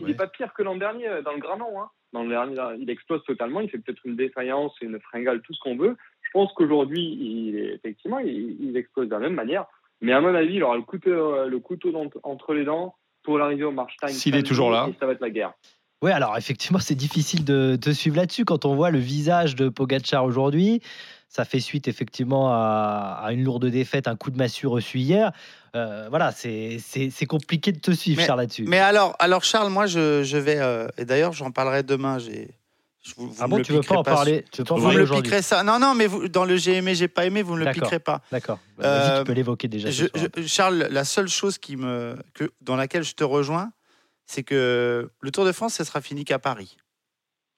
il 0.00 0.06
n'est 0.06 0.14
pas 0.14 0.26
pire 0.26 0.52
que 0.52 0.62
l'an 0.62 0.76
dernier 0.76 1.08
dans 1.24 1.32
le 1.32 1.38
Granon. 1.38 1.80
Hein 1.80 1.88
dans 2.14 2.22
le 2.22 2.28
dernier, 2.30 2.56
il 2.78 2.88
explose 2.88 3.22
totalement. 3.24 3.60
Il 3.60 3.68
fait 3.68 3.78
peut-être 3.78 4.06
une 4.06 4.16
défaillance, 4.16 4.72
une 4.80 4.98
fringale, 5.00 5.42
tout 5.42 5.52
ce 5.52 5.60
qu'on 5.60 5.76
veut. 5.76 5.96
Je 6.22 6.30
pense 6.32 6.50
qu'aujourd'hui, 6.54 7.02
il, 7.02 7.72
effectivement, 7.74 8.20
il, 8.20 8.74
explose 8.76 9.08
de 9.08 9.14
la 9.14 9.18
même 9.18 9.34
manière. 9.34 9.66
Mais 10.04 10.12
à 10.12 10.20
mon 10.20 10.34
avis, 10.34 10.56
il 10.56 10.62
aura 10.62 10.76
le 10.76 10.82
couteau, 10.82 11.10
euh, 11.10 11.48
le 11.48 11.58
couteau 11.60 11.90
entre 12.22 12.52
les 12.52 12.64
dents 12.64 12.94
pour 13.22 13.38
l'arrivée 13.38 13.64
au 13.64 13.70
Marstein. 13.70 14.08
S'il 14.08 14.36
est 14.36 14.42
toujours 14.42 14.70
là. 14.70 14.86
ça 15.00 15.06
va 15.06 15.12
être 15.12 15.22
la 15.22 15.30
guerre. 15.30 15.54
Oui, 16.02 16.10
alors 16.10 16.36
effectivement, 16.36 16.78
c'est 16.78 16.94
difficile 16.94 17.42
de, 17.44 17.76
de 17.80 17.92
suivre 17.92 18.16
là-dessus 18.16 18.44
quand 18.44 18.66
on 18.66 18.74
voit 18.74 18.90
le 18.90 18.98
visage 18.98 19.56
de 19.56 19.70
Pogacar 19.70 20.26
aujourd'hui. 20.26 20.82
Ça 21.30 21.46
fait 21.46 21.58
suite 21.58 21.88
effectivement 21.88 22.50
à, 22.52 23.28
une 23.32 23.42
lourde 23.42 23.64
défaite, 23.66 24.06
un 24.06 24.14
coup 24.14 24.30
de 24.30 24.36
massue 24.36 24.66
reçu 24.66 24.98
hier. 24.98 25.32
Euh, 25.74 26.06
voilà, 26.10 26.30
c'est 26.32 27.26
compliqué 27.26 27.72
de 27.72 27.80
te 27.80 27.90
suivre, 27.90 28.20
Charles, 28.20 28.40
là-dessus. 28.40 28.66
Mais 28.68 28.78
alors, 28.78 29.16
alors, 29.18 29.42
Charles, 29.42 29.70
moi, 29.70 29.86
je, 29.86 30.22
je 30.22 30.36
vais. 30.36 30.58
Euh, 30.58 30.86
et 30.98 31.06
d'ailleurs, 31.06 31.32
j'en 31.32 31.50
parlerai 31.50 31.82
demain. 31.82 32.18
J'ai. 32.18 32.50
Vous, 33.16 33.34
ah 33.38 33.46
bon, 33.46 33.60
tu 33.60 33.72
veux 33.72 33.80
pas 33.80 33.96
en 33.96 34.02
parler 34.02 34.44
Tu 34.50 34.62
veux 34.62 34.64
pas 34.64 34.76
Vous 34.76 34.90
me 34.90 34.96
le 34.96 35.06
piquerez 35.06 35.42
ça. 35.42 35.62
Non, 35.62 35.78
non, 35.78 35.94
mais 35.94 36.06
vous, 36.06 36.28
dans 36.28 36.44
le 36.44 36.56
j'ai 36.56 36.74
aimé, 36.74 36.94
j'ai 36.94 37.08
pas 37.08 37.26
aimé, 37.26 37.42
vous 37.42 37.56
ne 37.56 37.64
le 37.64 37.70
piquerez 37.70 37.98
pas. 37.98 38.22
D'accord. 38.32 38.58
Bah, 38.78 38.98
vas-y, 38.98 39.08
tu 39.08 39.16
euh, 39.16 39.24
peux 39.24 39.32
l'évoquer 39.32 39.68
déjà. 39.68 39.90
Charles, 40.46 40.88
la 40.90 41.04
seule 41.04 41.28
chose 41.28 41.58
qui 41.58 41.76
me, 41.76 42.16
que, 42.32 42.50
dans 42.62 42.76
laquelle 42.76 43.02
je 43.02 43.14
te 43.14 43.24
rejoins, 43.24 43.72
c'est 44.26 44.42
que 44.42 45.10
le 45.20 45.30
Tour 45.30 45.44
de 45.44 45.52
France, 45.52 45.74
ça 45.74 45.84
sera 45.84 46.00
fini 46.00 46.24
qu'à 46.24 46.38
Paris. 46.38 46.76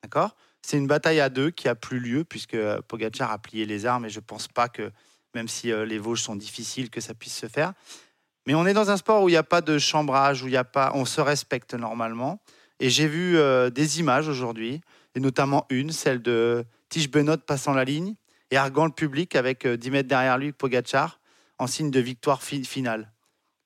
D'accord? 0.03 0.35
C'est 0.63 0.79
une 0.79 0.89
bataille 0.89 1.21
à 1.21 1.29
deux 1.29 1.51
qui 1.51 1.69
a 1.69 1.77
plus 1.77 2.01
lieu 2.01 2.25
puisque 2.25 2.55
euh, 2.55 2.81
Pogacar 2.89 3.31
a 3.31 3.39
plié 3.39 3.67
les 3.67 3.87
armes 3.87 4.07
et 4.07 4.11
je 4.11 4.19
pense 4.19 4.49
pas 4.49 4.69
que, 4.69 4.91
même 5.35 5.47
si 5.47 5.71
euh, 5.71 5.87
les 5.87 5.99
Vosges 5.99 6.23
sont 6.23 6.35
difficiles, 6.35 6.91
que 6.91 7.01
ça 7.01 7.15
puisse 7.15 7.37
se 7.37 7.47
faire. 7.47 7.73
Mais 8.47 8.55
on 8.55 8.67
est 8.67 8.75
dans 8.75 8.91
un 8.91 8.97
sport 8.97 9.23
où 9.23 9.29
il 9.29 9.33
n'y 9.33 9.39
a 9.39 9.45
pas 9.45 9.61
de 9.61 9.79
chambrage, 9.79 10.43
où 10.43 10.49
il 10.49 10.55
y 10.55 10.57
a 10.57 10.65
pas, 10.65 10.91
on 10.95 11.05
se 11.05 11.21
respecte 11.21 11.75
normalement. 11.75 12.41
Et 12.81 12.91
j'ai 12.91 13.07
vu 13.07 13.39
euh, 13.39 13.71
des 13.71 14.01
images 14.01 14.29
aujourd'hui, 14.29 14.81
et 15.17 15.21
notamment 15.21 15.67
une, 15.71 15.91
celle 15.91 16.23
de 16.23 16.65
Tige 16.89 17.11
Benot 17.11 17.39
passant 17.39 17.73
la 17.73 17.83
ligne 17.85 18.15
et 18.53 18.57
arguant 18.57 18.85
le 18.85 18.93
public 18.93 19.35
avec 19.35 19.67
10 19.67 19.91
mètres 19.91 20.09
derrière 20.09 20.39
lui 20.39 20.53
Pogacar 20.53 21.19
en 21.59 21.67
signe 21.67 21.91
de 21.91 21.99
victoire 21.99 22.43
finale. 22.43 23.11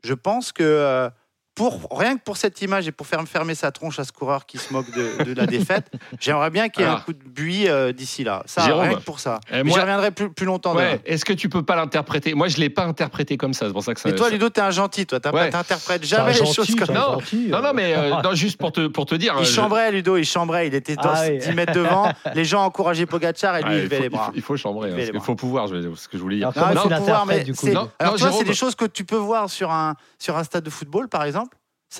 Je 0.02 0.14
pense 0.14 0.52
que 0.52 1.10
rien 1.90 2.16
que 2.16 2.22
pour 2.22 2.36
cette 2.36 2.60
image 2.62 2.88
et 2.88 2.92
pour 2.92 3.06
faire 3.06 3.22
fermer 3.26 3.54
sa 3.54 3.70
tronche 3.70 3.98
à 3.98 4.04
ce 4.04 4.12
coureur 4.12 4.46
qui 4.46 4.58
se 4.58 4.72
moque 4.72 4.90
de, 4.92 5.34
la 5.34 5.46
défaite, 5.46 5.90
j'aimerais 6.20 6.50
bien 6.50 6.68
qu'il 6.68 6.82
y 6.82 6.86
ait 6.86 6.90
un 6.90 7.00
coup 7.00 7.12
de 7.12 7.22
buis 7.22 7.68
euh, 7.68 7.92
d'ici 7.92 8.24
là. 8.24 8.42
Ça, 8.46 8.62
rien 8.62 8.94
que 8.94 9.00
pour 9.02 9.20
ça. 9.20 9.40
Euh, 9.52 9.62
Mais 9.64 9.70
j'y 9.70 9.78
reviendrai 9.78 10.10
plus, 10.10 10.30
plus 10.30 10.46
longtemps. 10.46 10.76
Est-ce 11.04 11.24
que 11.24 11.32
tu 11.32 11.48
peux 11.48 11.62
pas 11.62 11.76
l'interpréter? 11.76 12.34
Moi, 12.34 12.48
je 12.48 12.58
l'ai 12.58 12.70
pas 12.70 12.84
interprété 12.84 13.36
comme 13.36 13.52
ça. 13.52 13.66
C'est 13.66 13.72
pour 13.72 13.82
ça 13.82 13.94
que 13.94 14.00
ça. 14.00 14.08
Mais 14.08 14.14
toi, 14.14 14.30
Ludo, 14.30 14.48
t'es 14.48 14.60
un 14.60 14.70
gentil. 14.70 15.06
Toi, 15.06 15.20
t'interprètes 15.20 16.04
jamais 16.04 16.32
les 16.32 16.46
choses 16.46 16.74
comme 16.74 16.86
ça. 16.86 17.16
Non, 17.48 17.62
non, 17.62 17.72
mais 17.74 17.94
euh, 17.94 18.34
juste 18.34 18.58
pour 18.58 18.72
te, 18.72 18.86
pour 18.86 19.06
te 19.06 19.14
dire. 19.14 19.34
Il 19.38 19.46
chambrait, 19.46 19.92
Ludo, 19.92 20.16
il 20.16 20.24
chambrait. 20.24 20.68
Il 20.68 20.74
était 20.74 20.96
10 20.96 21.02
ah 21.02 21.52
mètres 21.52 21.72
devant. 21.72 22.10
Les 22.34 22.44
gens 22.44 22.64
encourageaient 22.64 23.06
Pogacar 23.06 23.56
et 23.56 23.62
lui, 23.62 23.74
il 23.76 23.82
levait 23.82 24.00
les 24.00 24.08
bras. 24.08 24.30
Il 24.34 24.42
faut 24.42 24.56
chambrer. 24.56 24.92
Hein, 24.92 25.10
il 25.14 25.20
faut 25.20 25.34
pouvoir, 25.34 25.68
ce 25.68 26.08
que 26.08 26.16
je 26.16 26.22
voulais 26.22 26.36
dire. 26.36 26.52
Il 26.54 26.78
faut 26.78 26.88
pouvoir, 26.88 27.26
mais. 27.26 27.44
Alors, 27.98 28.16
toi, 28.16 28.32
c'est 28.32 28.44
des 28.44 28.54
choses 28.54 28.74
que 28.74 28.84
tu 28.84 29.04
peux 29.04 29.16
voir 29.16 29.50
sur 29.50 29.70
un 29.70 29.96
stade 30.44 30.64
de 30.64 30.70
football, 30.70 31.08
par 31.08 31.24
exemple 31.24 31.49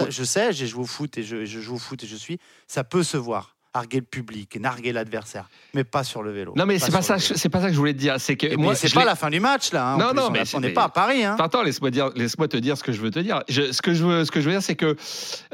je 0.09 0.25
sais, 0.25 0.53
j'ai 0.53 0.67
joué 0.67 0.83
au 0.83 0.87
foot 0.87 1.19
et 1.19 1.23
je, 1.23 1.45
je, 1.45 1.61
joue 1.61 1.75
au 1.75 1.79
foot 1.79 2.03
et 2.03 2.07
je 2.07 2.17
suis. 2.17 2.39
Ça 2.67 2.85
peut 2.85 3.03
se 3.03 3.17
voir. 3.17 3.57
Arguer 3.73 4.01
le 4.01 4.05
public, 4.05 4.59
narguer 4.59 4.93
l'adversaire, 4.93 5.49
mais 5.75 5.85
pas 5.85 6.03
sur 6.03 6.25
le 6.25 6.33
vélo. 6.33 6.53
Non, 6.57 6.67
mais 6.67 6.81
c'est 6.81 6.91
pas 6.91 7.03
ça. 7.03 7.21
C'est 7.21 7.49
pas 7.49 7.61
ça 7.61 7.69
que 7.69 7.73
je 7.73 7.79
voulais 7.79 7.93
te 7.93 8.01
dire. 8.01 8.17
C'est 8.19 8.35
que 8.35 8.57
moi, 8.57 8.75
c'est 8.75 8.93
pas 8.93 9.05
la 9.05 9.15
fin 9.15 9.31
du 9.31 9.39
match 9.39 9.73
là. 9.73 9.93
Hein, 9.93 9.97
non, 9.97 10.13
non, 10.13 10.29
mais 10.29 10.43
on 10.55 10.59
n'est 10.59 10.73
pas 10.73 10.87
à 10.87 10.89
Paris. 10.89 11.23
Hein. 11.23 11.37
Attends, 11.39 11.63
laisse-moi 11.63 11.93
dire, 11.93 12.11
laisse-moi 12.17 12.49
te 12.49 12.57
dire 12.57 12.77
ce 12.77 12.83
que 12.83 12.91
je 12.91 13.01
veux 13.01 13.13
te 13.13 13.21
dire. 13.21 13.45
ce 13.49 13.81
que 13.81 13.95
je 13.95 14.05
veux, 14.05 14.25
ce 14.25 14.33
que 14.33 14.41
je 14.41 14.47
veux 14.47 14.51
dire, 14.51 14.63
c'est 14.63 14.75
que 14.75 14.97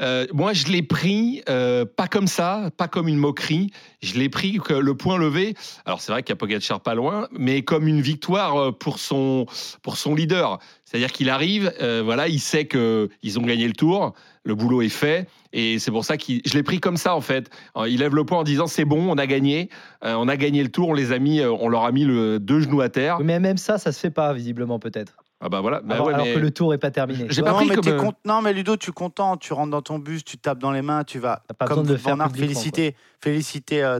euh, 0.01 0.25
moi, 0.33 0.53
je 0.53 0.65
l'ai 0.65 0.81
pris 0.81 1.43
euh, 1.47 1.85
pas 1.85 2.07
comme 2.07 2.25
ça, 2.25 2.71
pas 2.75 2.87
comme 2.87 3.07
une 3.07 3.17
moquerie. 3.17 3.69
Je 4.01 4.15
l'ai 4.15 4.29
pris 4.29 4.57
que 4.57 4.73
le 4.73 4.95
point 4.95 5.19
levé. 5.19 5.53
Alors 5.85 6.01
c'est 6.01 6.11
vrai 6.11 6.23
qu'il 6.23 6.31
y 6.31 6.33
a 6.33 6.37
Pogacar 6.37 6.81
pas 6.81 6.95
loin, 6.95 7.27
mais 7.31 7.61
comme 7.61 7.87
une 7.87 8.01
victoire 8.01 8.55
euh, 8.57 8.71
pour 8.71 8.97
son 8.97 9.45
pour 9.83 9.97
son 9.97 10.15
leader. 10.15 10.57
C'est-à-dire 10.89 11.11
qu'il 11.11 11.29
arrive, 11.29 11.73
voilà, 12.05 12.29
il 12.29 12.39
sait 12.39 12.63
que 12.63 13.09
ils 13.21 13.37
ont 13.39 13.41
gagné 13.41 13.67
le 13.67 13.73
tour 13.73 14.15
le 14.47 14.55
boulot 14.55 14.81
est 14.81 14.89
fait. 14.89 15.27
Et 15.53 15.77
c'est 15.77 15.91
pour 15.91 16.05
ça 16.05 16.17
que 16.17 16.23
je 16.23 16.53
l'ai 16.53 16.63
pris 16.63 16.79
comme 16.79 16.97
ça, 16.97 17.15
en 17.15 17.21
fait. 17.21 17.49
Euh, 17.75 17.87
il 17.87 17.99
lève 17.99 18.15
le 18.15 18.23
point 18.23 18.39
en 18.39 18.43
disant 18.43 18.65
c'est 18.65 18.85
bon, 18.85 19.11
on 19.11 19.17
a 19.17 19.27
gagné. 19.27 19.69
Euh, 20.03 20.15
on 20.15 20.27
a 20.27 20.37
gagné 20.37 20.63
le 20.63 20.69
tour, 20.69 20.89
on, 20.89 20.93
les 20.93 21.11
a 21.11 21.19
mis, 21.19 21.39
euh, 21.39 21.51
on 21.51 21.67
leur 21.67 21.83
a 21.83 21.91
mis 21.91 22.05
le, 22.05 22.39
deux 22.39 22.61
genoux 22.61 22.81
à 22.81 22.89
terre. 22.89 23.19
Mais 23.19 23.39
même 23.39 23.57
ça, 23.57 23.77
ça 23.77 23.91
se 23.91 23.99
fait 23.99 24.09
pas, 24.09 24.33
visiblement, 24.33 24.79
peut-être. 24.79 25.17
Ah 25.39 25.49
bah 25.49 25.61
voilà. 25.61 25.81
Bah 25.81 25.95
alors, 25.95 26.23
que 26.23 26.39
le 26.39 26.49
tour 26.49 26.73
est 26.73 26.79
pas 26.79 26.89
terminé. 26.89 27.27
J'ai 27.29 27.43
pas 27.43 27.51
non, 27.51 27.57
pris 27.57 27.67
mais 27.67 27.97
non, 28.25 28.41
mais 28.41 28.53
Ludo, 28.53 28.75
tu 28.75 28.89
es 28.89 28.93
content. 28.93 29.37
Tu 29.37 29.53
rentres 29.53 29.69
dans 29.69 29.83
ton 29.83 29.99
bus, 29.99 30.23
tu 30.23 30.39
tapes 30.39 30.57
dans 30.57 30.71
les 30.71 30.81
mains, 30.81 31.03
tu 31.03 31.19
vas. 31.19 31.43
Pas 31.59 31.67
comme 31.67 31.85
de 31.85 31.95
faire 31.95 32.17
féliciter, 32.33 32.95
féliciter 33.21 33.97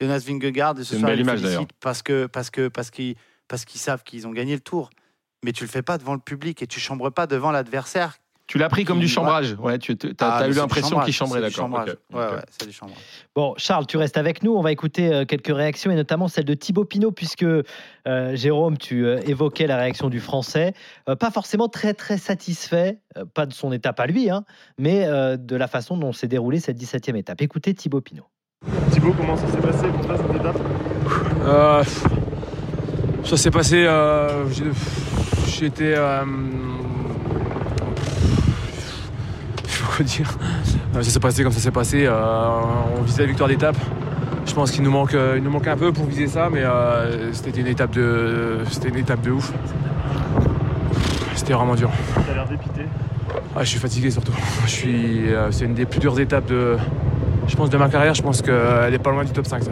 Jonas 0.00 0.24
Vingegaard. 0.26 0.76
C'est 0.82 0.96
une 0.96 1.04
belle 1.04 1.20
image 1.20 1.42
d'ailleurs. 1.42 1.66
Parce 1.80 2.00
que 2.00 2.24
parce 2.24 2.48
que 2.48 2.68
parce 2.68 2.90
qu'ils 2.90 3.16
parce 3.48 3.66
qu'ils 3.66 3.80
savent 3.80 4.02
qu'ils 4.02 4.26
ont 4.26 4.32
gagné 4.32 4.54
le 4.54 4.60
tour. 4.60 4.88
Mais 5.44 5.52
tu 5.52 5.64
le 5.64 5.70
fais 5.70 5.82
pas 5.82 5.98
devant 5.98 6.14
le 6.14 6.20
public 6.20 6.62
et 6.62 6.66
tu 6.66 6.80
chambres 6.80 7.10
pas 7.10 7.26
devant 7.26 7.50
l'adversaire 7.50 8.18
tu 8.48 8.56
l'as 8.56 8.70
pris 8.70 8.84
comme 8.84 8.98
du 8.98 9.08
chambrage. 9.08 9.54
Ouais, 9.60 9.78
tu 9.78 9.92
as, 9.92 10.36
ah, 10.38 10.48
eu 10.48 10.52
l'impression 10.52 10.98
qu'il 11.00 11.12
chambrait, 11.12 11.42
d'accord. 11.42 11.68
Ouais, 11.70 11.84
ouais, 12.14 12.40
c'est 12.58 12.66
du 12.66 12.72
chambrage. 12.72 12.96
Bon, 13.36 13.52
Charles, 13.58 13.86
tu 13.86 13.98
restes 13.98 14.16
avec 14.16 14.42
nous. 14.42 14.56
On 14.56 14.62
va 14.62 14.72
écouter 14.72 15.12
euh, 15.12 15.26
quelques 15.26 15.54
réactions 15.54 15.90
et 15.90 15.94
notamment 15.94 16.28
celle 16.28 16.46
de 16.46 16.54
Thibaut 16.54 16.86
Pinot, 16.86 17.12
puisque 17.12 17.42
euh, 17.42 17.62
Jérôme, 18.06 18.78
tu 18.78 19.04
euh, 19.04 19.20
évoquais 19.26 19.66
la 19.66 19.76
réaction 19.76 20.08
du 20.08 20.18
Français. 20.18 20.72
pas 21.20 21.30
forcément 21.30 21.68
très, 21.68 21.92
très 21.92 22.16
satisfait, 22.16 23.00
pas 23.34 23.44
de 23.44 23.52
son 23.52 23.70
étape 23.70 24.00
à 24.00 24.06
lui, 24.06 24.30
hein, 24.30 24.44
mais 24.78 25.06
de 25.36 25.56
la 25.56 25.66
façon 25.66 25.98
dont 25.98 26.12
s'est 26.12 26.28
déroulée 26.28 26.58
cette 26.58 26.78
17e 26.80 27.16
étape. 27.16 27.42
Écoutez 27.42 27.74
Thibaut 27.74 28.00
Pinot. 28.00 28.24
Thibaut, 28.92 29.12
comment 29.12 29.36
ça 29.36 29.46
s'est 29.48 29.60
passé 29.60 29.88
pour 29.88 30.06
toi 30.06 30.16
cette 30.16 30.36
étape? 30.36 30.56
Ça 33.24 33.36
s'est 33.36 33.50
passé. 33.50 33.86
Euh, 35.48 35.66
été. 35.66 35.94
Euh, 35.96 36.24
quoi 39.96 40.04
dire 40.04 40.30
Ça 40.92 41.02
s'est 41.02 41.20
passé 41.20 41.42
comme 41.42 41.52
ça 41.52 41.60
s'est 41.60 41.70
passé. 41.70 42.04
Euh, 42.06 42.60
on 42.98 43.02
visait 43.02 43.22
la 43.22 43.28
victoire 43.28 43.48
d'étape. 43.48 43.76
Je 44.46 44.54
pense 44.54 44.70
qu'il 44.70 44.82
nous 44.82 44.90
manque, 44.90 45.14
il 45.36 45.42
nous 45.42 45.50
manque 45.50 45.66
un 45.66 45.76
peu 45.76 45.92
pour 45.92 46.06
viser 46.06 46.26
ça, 46.26 46.48
mais 46.50 46.62
c'était 47.32 47.60
une 47.60 47.66
étape 47.66 47.92
de, 47.92 48.58
c'était 48.70 48.88
une 48.88 48.96
étape 48.96 49.20
de 49.20 49.30
ouf. 49.30 49.52
C'était 51.34 51.52
vraiment 51.52 51.74
dur. 51.74 51.90
T'as 52.26 52.34
l'air 52.34 52.48
dépité. 52.48 52.82
Ah, 53.54 53.62
je 53.62 53.68
suis 53.68 53.78
fatigué 53.78 54.10
surtout. 54.10 54.32
Je 54.64 54.70
suis, 54.70 55.20
c'est 55.50 55.66
une 55.66 55.74
des 55.74 55.84
plus 55.84 56.00
dures 56.00 56.18
étapes 56.18 56.46
de, 56.46 56.76
je 57.46 57.56
pense, 57.56 57.68
de 57.68 57.76
ma 57.76 57.88
carrière. 57.88 58.14
Je 58.14 58.22
pense 58.22 58.40
qu'elle 58.40 58.94
est 58.94 59.02
pas 59.02 59.10
loin 59.10 59.24
du 59.24 59.32
top 59.32 59.46
5. 59.46 59.62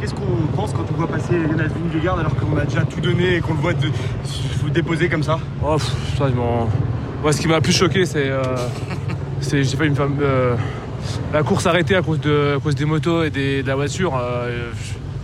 Qu'est-ce 0.00 0.14
qu'on 0.14 0.46
pense 0.56 0.72
quand 0.72 0.84
on 0.91 0.91
voit 1.06 1.16
passer 1.16 1.34
Jonas 1.48 1.68
Vingegaard 1.68 2.18
alors 2.18 2.34
qu'on 2.36 2.56
a 2.56 2.64
déjà 2.64 2.82
tout 2.82 3.00
donné 3.00 3.36
et 3.36 3.40
qu'on 3.40 3.54
le 3.54 3.60
voit 3.60 3.74
de, 3.74 3.88
déposer 4.72 5.08
comme 5.08 5.22
ça 5.22 5.38
oh, 5.62 5.76
ça, 6.16 6.28
Moi, 6.30 7.32
ce 7.32 7.40
qui 7.40 7.48
m'a 7.48 7.56
le 7.56 7.60
plus 7.60 7.72
choqué, 7.72 8.06
c'est. 8.06 8.30
Euh, 8.30 8.42
j'ai 9.40 9.64
fait 9.64 9.86
une 9.86 9.96
femme. 9.96 10.16
Euh, 10.20 10.56
la 11.32 11.42
course 11.42 11.66
arrêtée 11.66 11.96
à 11.96 12.02
cause, 12.02 12.20
de, 12.20 12.58
cause 12.62 12.74
des 12.74 12.84
motos 12.84 13.24
et 13.24 13.30
de 13.30 13.66
la 13.66 13.74
voiture. 13.74 14.16
Euh, 14.16 14.70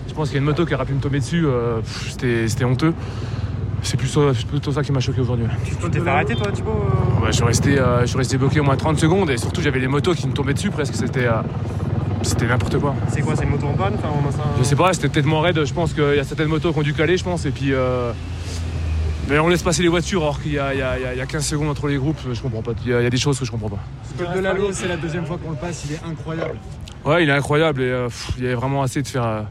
je 0.09 0.15
pense 0.15 0.29
qu'il 0.29 0.35
y 0.35 0.39
a 0.39 0.41
une 0.41 0.47
moto 0.47 0.67
qui 0.67 0.75
aurait 0.75 0.85
pu 0.85 0.95
me 0.95 1.01
tomber 1.01 1.21
dessus. 1.21 1.47
C'était 2.19 2.65
honteux. 2.65 2.93
C'est 3.83 3.97
plutôt, 3.97 4.33
plutôt, 4.51 4.73
ça 4.73 4.83
qui 4.83 4.91
m'a 4.91 4.99
choqué 4.99 5.21
aujourd'hui. 5.21 5.47
Tu 5.65 5.89
t'es 5.89 6.01
fait 6.01 6.11
arrêter 6.11 6.35
toi 6.35 6.51
Thibaut 6.51 6.85
je, 7.27 7.31
suis 7.31 7.45
resté, 7.45 7.77
je 8.01 8.07
suis 8.07 8.19
resté 8.19 8.37
bloqué 8.37 8.59
au 8.59 8.65
moins 8.65 8.77
30 8.77 8.99
secondes 8.99 9.31
et 9.31 9.37
surtout 9.37 9.63
j'avais 9.63 9.79
les 9.79 9.87
motos 9.87 10.15
qui 10.15 10.27
me 10.27 10.33
tombaient 10.33 10.55
dessus 10.55 10.71
presque. 10.71 10.97
C'était 10.97 11.29
c'était 12.23 12.47
n'importe 12.47 12.79
quoi. 12.79 12.95
C'est 13.09 13.23
quoi, 13.23 13.37
c'est 13.37 13.45
une 13.45 13.51
moto 13.51 13.67
en 13.67 13.75
panne 13.75 13.95
enfin, 13.95 14.09
Je 14.59 14.65
sais 14.65 14.77
pas, 14.77 14.93
c'était 14.93 15.09
peut-être 15.09 15.27
mon 15.27 15.41
raid. 15.41 15.65
Je 15.65 15.73
pense 15.73 15.93
qu'il 15.93 16.15
y 16.17 16.19
a 16.19 16.25
certaines 16.25 16.49
motos 16.49 16.73
qui 16.73 16.79
ont 16.79 16.83
dû 16.83 16.95
caler, 16.95 17.17
je 17.17 17.25
pense. 17.25 17.47
Et 17.47 17.51
puis. 17.51 17.73
Euh, 17.73 18.13
mais 19.29 19.39
on 19.39 19.49
laisse 19.49 19.63
passer 19.63 19.83
les 19.83 19.89
voitures 19.89 20.23
alors 20.23 20.41
qu'il 20.41 20.53
y, 20.53 20.59
a 20.59 21.27
15 21.27 21.45
secondes 21.45 21.69
entre 21.69 21.87
les 21.87 21.99
groupes, 21.99 22.19
je 22.33 22.41
comprends 22.41 22.63
pas. 22.63 22.73
Il 22.87 22.91
y, 22.91 22.95
a 22.95 23.11
des 23.11 23.19
choses 23.19 23.39
que 23.39 23.45
je 23.45 23.51
comprends 23.51 23.69
pas. 23.69 23.81
Ce 24.05 24.23
code 24.23 24.35
de 24.35 24.41
Lalo, 24.41 24.73
c'est 24.73 24.89
la 24.89 24.97
deuxième 24.97 25.27
fois 25.27 25.37
qu'on 25.37 25.51
le 25.51 25.57
passe, 25.57 25.85
il 25.85 25.97
est 25.97 26.01
incroyable. 26.11 26.59
Ouais, 27.05 27.25
il 27.25 27.29
est 27.29 27.33
incroyable 27.33 27.83
et 27.83 27.91
euh, 27.91 28.09
il 28.39 28.45
y 28.45 28.47
avait 28.47 28.55
vraiment 28.55 28.83
assez 28.83 29.03
de 29.03 29.07
faire. 29.07 29.25
Euh, 29.25 29.43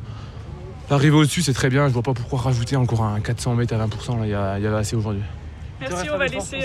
l'arrivée 0.89 1.15
au-dessus, 1.15 1.43
c'est 1.43 1.53
très 1.53 1.69
bien. 1.69 1.87
Je 1.89 1.93
vois 1.93 2.01
pas 2.01 2.15
pourquoi 2.15 2.39
rajouter 2.39 2.75
encore 2.75 3.03
un 3.03 3.19
400 3.19 3.53
mètres 3.53 3.75
à 3.75 3.85
20%. 3.85 4.23
il, 4.23 4.29
y 4.29 4.33
avait 4.33 4.75
assez 4.75 4.95
aujourd'hui. 4.95 5.23
Merci, 5.79 6.09
on 6.11 6.17
va 6.17 6.25
laisser. 6.25 6.59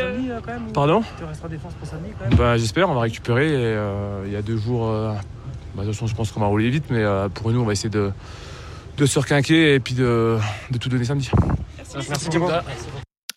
Pardon 0.73 1.03
Tu 1.19 1.25
resteras 1.25 1.49
défense 1.49 1.75
pour 1.75 1.87
samedi 1.87 2.13
quand 2.19 2.31
même 2.31 2.39
bah, 2.39 2.57
J'espère, 2.57 2.89
on 2.89 2.95
va 2.95 3.03
récupérer. 3.03 3.77
il 4.25 4.33
y 4.33 4.37
a 4.37 4.43
deux 4.43 4.57
jours 4.57 4.91
bah, 5.75 5.83
de 5.83 5.89
toute 5.89 5.95
façon, 5.95 6.07
je 6.07 6.15
pense 6.15 6.31
qu'on 6.33 6.41
va 6.41 6.47
rouler 6.47 6.71
vite, 6.71 6.85
mais 6.91 7.03
euh, 7.03 7.29
pour 7.29 7.51
nous, 7.51 7.61
on 7.61 7.65
va 7.65 7.73
essayer 7.73 7.91
de, 7.91 8.13
de 8.97 9.07
se 9.07 9.19
requinquer 9.19 9.75
et 9.75 9.81
puis 9.81 9.95
de, 9.95 10.39
de 10.71 10.79
tout 10.79 10.89
donner 10.89 11.05
samedi. 11.05 11.31
Merci, 11.77 12.09
Merci 12.09 12.39
beaucoup. 12.39 12.53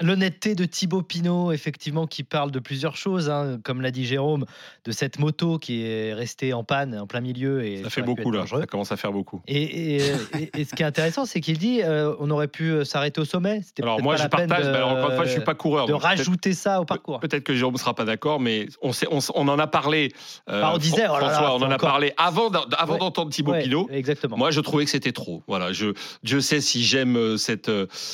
L'honnêteté 0.02 0.56
de 0.56 0.66
Thibaut 0.66 1.02
Pinot, 1.02 1.52
effectivement, 1.52 2.08
qui 2.08 2.24
parle 2.24 2.52
de 2.52 2.60
plusieurs 2.60 2.96
choses, 2.96 3.30
hein, 3.30 3.60
comme 3.64 3.82
l'a 3.82 3.92
dit 3.92 4.06
Jérôme, 4.06 4.46
de 4.84 4.92
cette 4.92 5.20
moto 5.20 5.58
qui 5.58 5.84
est 5.84 6.14
restée 6.14 6.54
en 6.54 6.64
panne 6.64 6.98
en 6.98 7.08
plein 7.08 7.22
milieu. 7.22 7.66
Et 7.66 7.84
ça 7.84 7.90
fait 7.90 8.02
beaucoup 8.02 8.32
là, 8.32 8.46
ça 8.48 8.66
commence 8.66 8.92
à 8.92 8.98
faire 8.98 9.12
beaucoup. 9.12 9.42
Et, 9.48 10.00
ce 10.00 10.76
qui 10.76 10.84
est 10.84 10.86
intéressant, 10.86 11.26
c'est 11.26 11.42
qu'il 11.42 11.58
dit 11.58 11.82
euh, 11.82 12.14
on 12.20 12.30
aurait 12.32 12.48
pu 12.48 12.72
euh, 12.72 12.84
s'arrêter 12.84 13.22
au 13.22 13.26
sommet. 13.26 13.62
Alors 13.82 14.02
moi, 14.02 14.16
je 14.16 14.28
partage, 14.28 14.66
mais 14.66 14.82
encore 14.82 15.10
une 15.10 15.16
fois, 15.16 15.26
je 15.26 15.32
suis 15.32 15.42
pas 15.42 15.56
coureur. 15.56 15.86
De 15.86 15.94
rajouter 15.94 16.54
ça 16.54 16.82
au 16.82 16.86
parcours. 16.86 17.20
Peut-être 17.20 17.44
que 17.44 17.56
Jérôme 17.56 17.74
ne 17.74 17.80
sera 17.80 17.94
pas 17.94 18.06
d'accord, 18.06 18.40
mais 18.40 18.68
on, 18.82 18.92
sait, 18.94 19.08
on, 19.10 19.48
en 19.48 19.60
a 19.60 19.68
parlé. 19.68 20.12
Euh, 20.50 20.64
on 20.74 20.78
disait, 20.78 21.06
oh 21.10 21.16
François, 21.16 21.56
on 21.56 21.62
en 21.62 21.72
a 21.72 21.78
parlé 21.78 22.14
avant, 22.18 22.50
avant 22.78 22.98
d'entendre 22.98 23.32
Thibaut 23.32 23.54
Pinot. 23.54 23.88
Exactement. 23.92 24.38
Moi, 24.38 24.52
je 24.52 24.60
trouvais 24.62 24.86
que 24.86 24.92
c'était 24.92 25.12
trop. 25.12 25.44
Voilà, 25.48 25.74
je, 25.74 25.94
je 26.24 26.40
sais 26.40 26.62
si 26.62 26.84
j'aime 26.84 27.38
cette, 27.38 27.72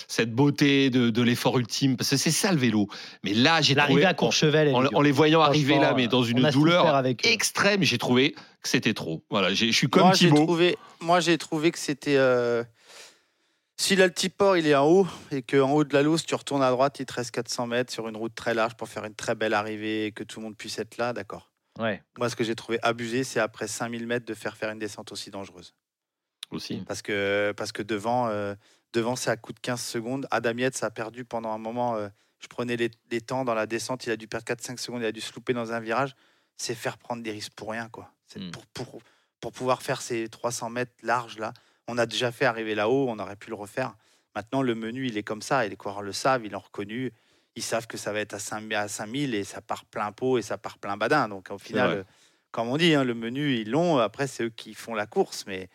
cette 0.07 0.31
beauté 0.31 0.89
de, 0.89 1.09
de 1.09 1.21
l'effort 1.21 1.57
ultime, 1.57 1.70
parce 1.97 2.09
que 2.09 2.17
c'est 2.17 2.31
ça 2.31 2.51
le 2.51 2.57
vélo. 2.57 2.87
Mais 3.23 3.33
là, 3.33 3.61
j'ai 3.61 3.75
trouvé. 3.75 4.05
à 4.05 4.13
Courchevel. 4.13 4.73
En, 4.75 5.01
les 5.01 5.11
voyant 5.11 5.41
arriver 5.41 5.79
là, 5.79 5.93
mais 5.95 6.07
dans 6.07 6.23
une 6.23 6.49
douleur 6.49 7.03
extrême, 7.23 7.83
j'ai 7.83 7.97
trouvé 7.97 8.35
que 8.61 8.69
c'était 8.69 8.93
trop. 8.93 9.23
Voilà, 9.29 9.53
je 9.53 9.71
suis 9.71 9.87
comme 9.87 10.03
moi, 10.03 10.11
Thibaut. 10.11 10.45
Trouvé, 10.45 10.77
moi, 10.99 11.19
j'ai 11.19 11.37
trouvé 11.37 11.71
que 11.71 11.79
c'était. 11.79 12.17
Euh... 12.17 12.63
Si 13.77 13.95
l'altiport 13.95 14.57
il 14.57 14.67
est 14.67 14.75
en 14.75 14.85
haut 14.85 15.07
et 15.31 15.41
qu'en 15.41 15.71
haut 15.71 15.83
de 15.83 15.91
la 15.95 16.03
loose 16.03 16.23
tu 16.23 16.35
retournes 16.35 16.61
à 16.61 16.69
droite, 16.69 16.99
il 16.99 17.07
te 17.07 17.13
reste 17.13 17.31
400 17.31 17.65
mètres 17.65 17.91
sur 17.91 18.07
une 18.07 18.15
route 18.15 18.35
très 18.35 18.53
large 18.53 18.75
pour 18.75 18.87
faire 18.87 19.05
une 19.05 19.15
très 19.15 19.33
belle 19.33 19.55
arrivée 19.55 20.05
et 20.05 20.11
que 20.11 20.23
tout 20.23 20.39
le 20.39 20.45
monde 20.45 20.55
puisse 20.55 20.77
être 20.77 20.97
là, 20.97 21.13
d'accord. 21.13 21.51
Ouais. 21.79 22.03
Moi, 22.19 22.29
ce 22.29 22.35
que 22.35 22.43
j'ai 22.43 22.53
trouvé 22.53 22.77
abusé, 22.83 23.23
c'est 23.23 23.39
après 23.39 23.67
5000 23.67 24.05
mètres 24.05 24.27
de 24.27 24.35
faire 24.35 24.55
faire 24.55 24.69
une 24.69 24.77
descente 24.77 25.11
aussi 25.11 25.31
dangereuse. 25.31 25.73
Aussi. 26.51 26.83
Parce 26.87 27.01
que, 27.01 27.53
parce 27.55 27.71
que 27.71 27.81
devant, 27.81 28.27
euh, 28.27 28.55
devant 28.93 29.15
c'est 29.15 29.29
à 29.29 29.37
coup 29.37 29.53
de 29.53 29.59
15 29.59 29.81
secondes. 29.81 30.27
Adam 30.31 30.57
Yates 30.57 30.83
a 30.83 30.91
perdu 30.91 31.25
pendant 31.25 31.51
un 31.51 31.57
moment. 31.57 31.95
Euh, 31.95 32.09
je 32.39 32.47
prenais 32.47 32.75
les, 32.75 33.21
temps 33.21 33.45
dans 33.45 33.53
la 33.53 33.67
descente, 33.67 34.05
il 34.05 34.11
a 34.11 34.17
dû 34.17 34.27
perdre 34.27 34.45
4-5 34.45 34.77
secondes, 34.77 35.01
il 35.01 35.05
a 35.05 35.11
dû 35.11 35.21
se 35.21 35.33
louper 35.33 35.53
dans 35.53 35.73
un 35.73 35.79
virage. 35.79 36.15
C'est 36.57 36.73
faire 36.73 36.97
prendre 36.97 37.21
des 37.21 37.31
risques 37.31 37.53
pour 37.53 37.71
rien, 37.71 37.87
quoi. 37.89 38.11
C'est 38.27 38.39
hmm. 38.39 38.51
pour, 38.51 38.65
pour, 38.67 39.01
pour, 39.39 39.51
pouvoir 39.51 39.81
faire 39.81 40.01
ces 40.01 40.27
300 40.27 40.71
mètres 40.71 40.93
larges, 41.03 41.37
là. 41.37 41.53
On 41.87 41.97
a 41.97 42.05
déjà 42.05 42.31
fait 42.31 42.45
arriver 42.45 42.73
là-haut, 42.73 43.07
on 43.09 43.19
aurait 43.19 43.35
pu 43.35 43.49
le 43.49 43.55
refaire. 43.55 43.95
Maintenant, 44.35 44.61
le 44.61 44.75
menu, 44.75 45.07
il 45.07 45.17
est 45.17 45.23
comme 45.23 45.41
ça, 45.41 45.65
et 45.65 45.69
les 45.69 45.75
coureurs 45.75 46.01
le 46.01 46.13
savent, 46.13 46.45
ils 46.45 46.51
l'ont 46.51 46.59
reconnu. 46.59 47.11
Ils 47.55 47.63
savent 47.63 47.85
que 47.85 47.97
ça 47.97 48.11
va 48.11 48.19
être 48.21 48.33
à 48.33 48.39
5, 48.39 48.71
à 48.73 48.87
5000 48.87 49.35
et 49.35 49.43
ça 49.43 49.61
part 49.61 49.85
plein 49.85 50.11
pot 50.11 50.37
et 50.37 50.41
ça 50.41 50.57
part 50.57 50.77
plein 50.77 50.97
badin. 50.97 51.27
Donc, 51.27 51.49
au 51.51 51.57
final, 51.57 52.05
comme 52.51 52.69
on 52.69 52.77
dit, 52.77 52.95
hein, 52.95 53.03
le 53.03 53.13
menu, 53.13 53.55
ils 53.55 53.69
l'ont. 53.69 53.97
Après, 53.97 54.27
c'est 54.27 54.45
eux 54.45 54.49
qui 54.49 54.73
font 54.73 54.93
la 54.93 55.05
course. 55.05 55.45
Mais 55.47 55.69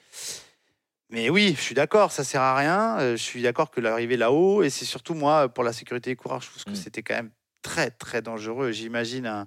mais 1.10 1.30
oui, 1.30 1.54
je 1.56 1.62
suis 1.62 1.75
d'accord, 1.75 2.10
ça 2.10 2.25
sert 2.25 2.42
à 2.42 2.56
rien. 2.56 2.98
Euh, 2.98 3.16
je 3.16 3.22
suis 3.22 3.42
d'accord 3.42 3.70
que 3.70 3.80
l'arrivée 3.80 4.16
là-haut, 4.16 4.62
et 4.62 4.70
c'est 4.70 4.84
surtout 4.84 5.14
moi, 5.14 5.48
pour 5.48 5.62
la 5.62 5.72
sécurité 5.72 6.10
des 6.10 6.16
coureurs, 6.16 6.40
je 6.40 6.50
trouve 6.50 6.64
que 6.64 6.70
mm. 6.70 6.76
c'était 6.76 7.02
quand 7.02 7.14
même 7.14 7.30
très, 7.62 7.90
très 7.90 8.22
dangereux. 8.22 8.72
J'imagine 8.72 9.26
un, 9.26 9.46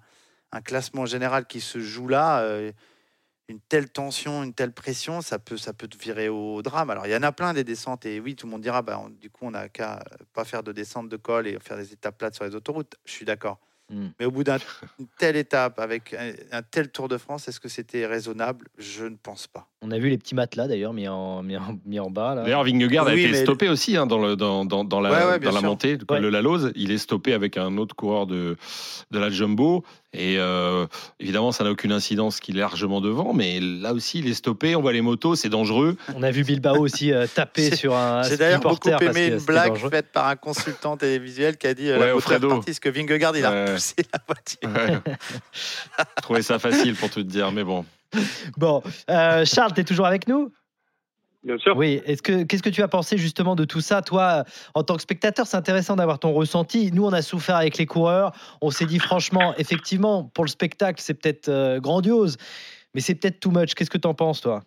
classement 0.61 1.05
général 1.05 1.45
qui 1.45 1.61
se 1.61 1.79
joue 1.79 2.07
là, 2.07 2.41
euh, 2.41 2.71
une 3.49 3.59
telle 3.59 3.89
tension, 3.89 4.43
une 4.43 4.53
telle 4.53 4.71
pression, 4.71 5.21
ça 5.21 5.37
peut, 5.37 5.57
ça 5.57 5.73
peut 5.73 5.87
te 5.87 5.97
virer 5.97 6.29
au 6.29 6.61
drame. 6.61 6.89
Alors, 6.89 7.07
il 7.07 7.11
y 7.11 7.15
en 7.15 7.23
a 7.23 7.31
plein 7.31 7.53
des 7.53 7.63
descentes, 7.63 8.05
et 8.05 8.19
oui, 8.19 8.35
tout 8.35 8.47
le 8.47 8.51
monde 8.51 8.61
dira, 8.61 8.81
bah, 8.81 9.01
du 9.19 9.29
coup, 9.29 9.45
on 9.45 9.51
n'a 9.51 9.69
qu'à 9.69 10.03
pas 10.33 10.45
faire 10.45 10.63
de 10.63 10.71
descente 10.71 11.09
de 11.09 11.17
col 11.17 11.47
et 11.47 11.57
faire 11.59 11.77
des 11.77 11.91
étapes 11.91 12.17
plates 12.17 12.35
sur 12.35 12.45
les 12.45 12.55
autoroutes. 12.55 12.95
Je 13.05 13.11
suis 13.11 13.25
d'accord. 13.25 13.59
Hmm. 13.89 14.09
Mais 14.19 14.25
au 14.25 14.31
bout 14.31 14.43
d'une 14.43 14.59
telle 15.17 15.35
étape, 15.35 15.79
avec 15.79 16.15
un, 16.51 16.61
tel 16.61 16.91
Tour 16.91 17.07
de 17.07 17.17
France, 17.17 17.47
est-ce 17.47 17.59
que 17.59 17.69
c'était 17.69 18.05
raisonnable? 18.05 18.67
Je 18.77 19.05
ne 19.05 19.15
pense 19.15 19.47
pas. 19.47 19.67
On 19.81 19.91
a 19.91 19.98
vu 19.98 20.09
les 20.09 20.17
petits 20.17 20.36
matelas 20.36 20.67
d'ailleurs 20.67 20.91
mis 20.91 21.07
en, 21.07 21.41
mis 21.41 21.55
en, 21.55 21.79
mis 21.86 22.01
en 22.01 22.09
bas. 22.09 22.36
D'ailleurs, 22.36 22.65
Vingegaard 22.65 23.07
a 23.07 23.15
été 23.15 23.33
stoppé 23.33 23.69
aussi 23.69 23.95
hein, 23.95 24.05
dans, 24.07 24.19
le, 24.19 24.36
dans, 24.36 24.65
dans, 24.65 24.83
dans 24.83 25.00
la, 25.00 25.39
dans 25.39 25.51
la 25.51 25.62
montée 25.62 25.98
le 26.09 26.29
Lalose. 26.29 26.74
Il 26.75 26.91
est 26.91 26.98
stoppé 26.98 27.33
avec 27.33 27.55
un 27.55 27.77
autre 27.77 27.95
coureur 27.95 28.27
de, 28.27 28.57
de 29.12 29.19
la 29.19 29.29
Jumbo. 29.29 29.86
Et 30.12 30.36
euh, 30.38 30.86
évidemment, 31.19 31.53
ça 31.53 31.63
n'a 31.63 31.71
aucune 31.71 31.93
incidence 31.93 32.41
qu'il 32.41 32.57
est 32.57 32.62
largement 32.62 33.00
devant, 33.00 33.31
mais 33.33 33.59
là 33.62 33.93
aussi, 33.93 34.19
il 34.19 34.27
est 34.27 34.33
stoppé. 34.33 34.75
On 34.75 34.81
voit 34.81 34.91
les 34.91 35.01
motos, 35.01 35.36
c'est 35.36 35.50
dangereux. 35.50 35.95
On 36.15 36.24
a 36.24 36.31
vu 36.31 36.43
Bilbao 36.43 36.79
aussi 36.79 37.13
euh, 37.13 37.27
taper 37.27 37.75
sur 37.75 37.95
un. 37.95 38.24
J'ai 38.24 38.36
d'ailleurs 38.36 38.59
beaucoup 38.59 38.89
aimé 38.89 39.27
une 39.27 39.45
blague 39.45 39.77
faite 39.77 40.07
par 40.12 40.27
un 40.27 40.36
consultant 40.36 40.98
télévisuel 40.98 41.57
qui 41.57 41.67
a 41.67 41.74
dit 41.74 41.89
euh, 41.89 42.15
ouais, 42.15 42.21
la 42.31 42.39
partie, 42.39 42.79
que 42.79 42.89
Vingegaard 42.89 43.38
il 43.38 43.45
a 43.45 43.65
repoussé 43.65 43.95
la 44.12 44.19
voiture. 44.27 45.01
Je 45.53 46.03
trouvais 46.21 46.41
ça 46.41 46.59
facile 46.59 46.95
pour 46.95 47.09
tout 47.09 47.24
te 47.24 47.29
dire, 47.29 47.51
mais 47.51 47.63
bon. 47.63 47.86
Bon, 48.57 48.81
Charles, 49.07 49.73
tu 49.73 49.81
es 49.81 49.83
toujours 49.83 50.05
avec 50.05 50.27
nous? 50.27 50.51
Bien 51.43 51.57
sûr. 51.57 51.75
Oui. 51.77 52.01
Est-ce 52.05 52.21
que 52.21 52.43
qu'est-ce 52.43 52.63
que 52.63 52.69
tu 52.69 52.81
as 52.81 52.87
pensé 52.87 53.17
justement 53.17 53.55
de 53.55 53.63
tout 53.63 53.79
ça, 53.79 54.01
toi, 54.01 54.43
en 54.73 54.83
tant 54.83 54.95
que 54.95 55.01
spectateur 55.01 55.47
C'est 55.47 55.57
intéressant 55.57 55.95
d'avoir 55.95 56.19
ton 56.19 56.33
ressenti. 56.33 56.91
Nous, 56.91 57.05
on 57.05 57.13
a 57.13 57.21
souffert 57.21 57.55
avec 57.55 57.77
les 57.77 57.85
coureurs. 57.85 58.31
On 58.61 58.71
s'est 58.71 58.85
dit 58.85 58.99
franchement, 58.99 59.53
effectivement, 59.57 60.25
pour 60.25 60.43
le 60.43 60.49
spectacle, 60.49 61.01
c'est 61.01 61.13
peut-être 61.13 61.47
euh, 61.47 61.79
grandiose, 61.79 62.37
mais 62.93 62.99
c'est 62.99 63.15
peut-être 63.15 63.39
too 63.39 63.51
much. 63.51 63.73
Qu'est-ce 63.73 63.89
que 63.89 63.97
tu 63.97 64.07
en 64.07 64.13
penses, 64.13 64.41
toi? 64.41 64.61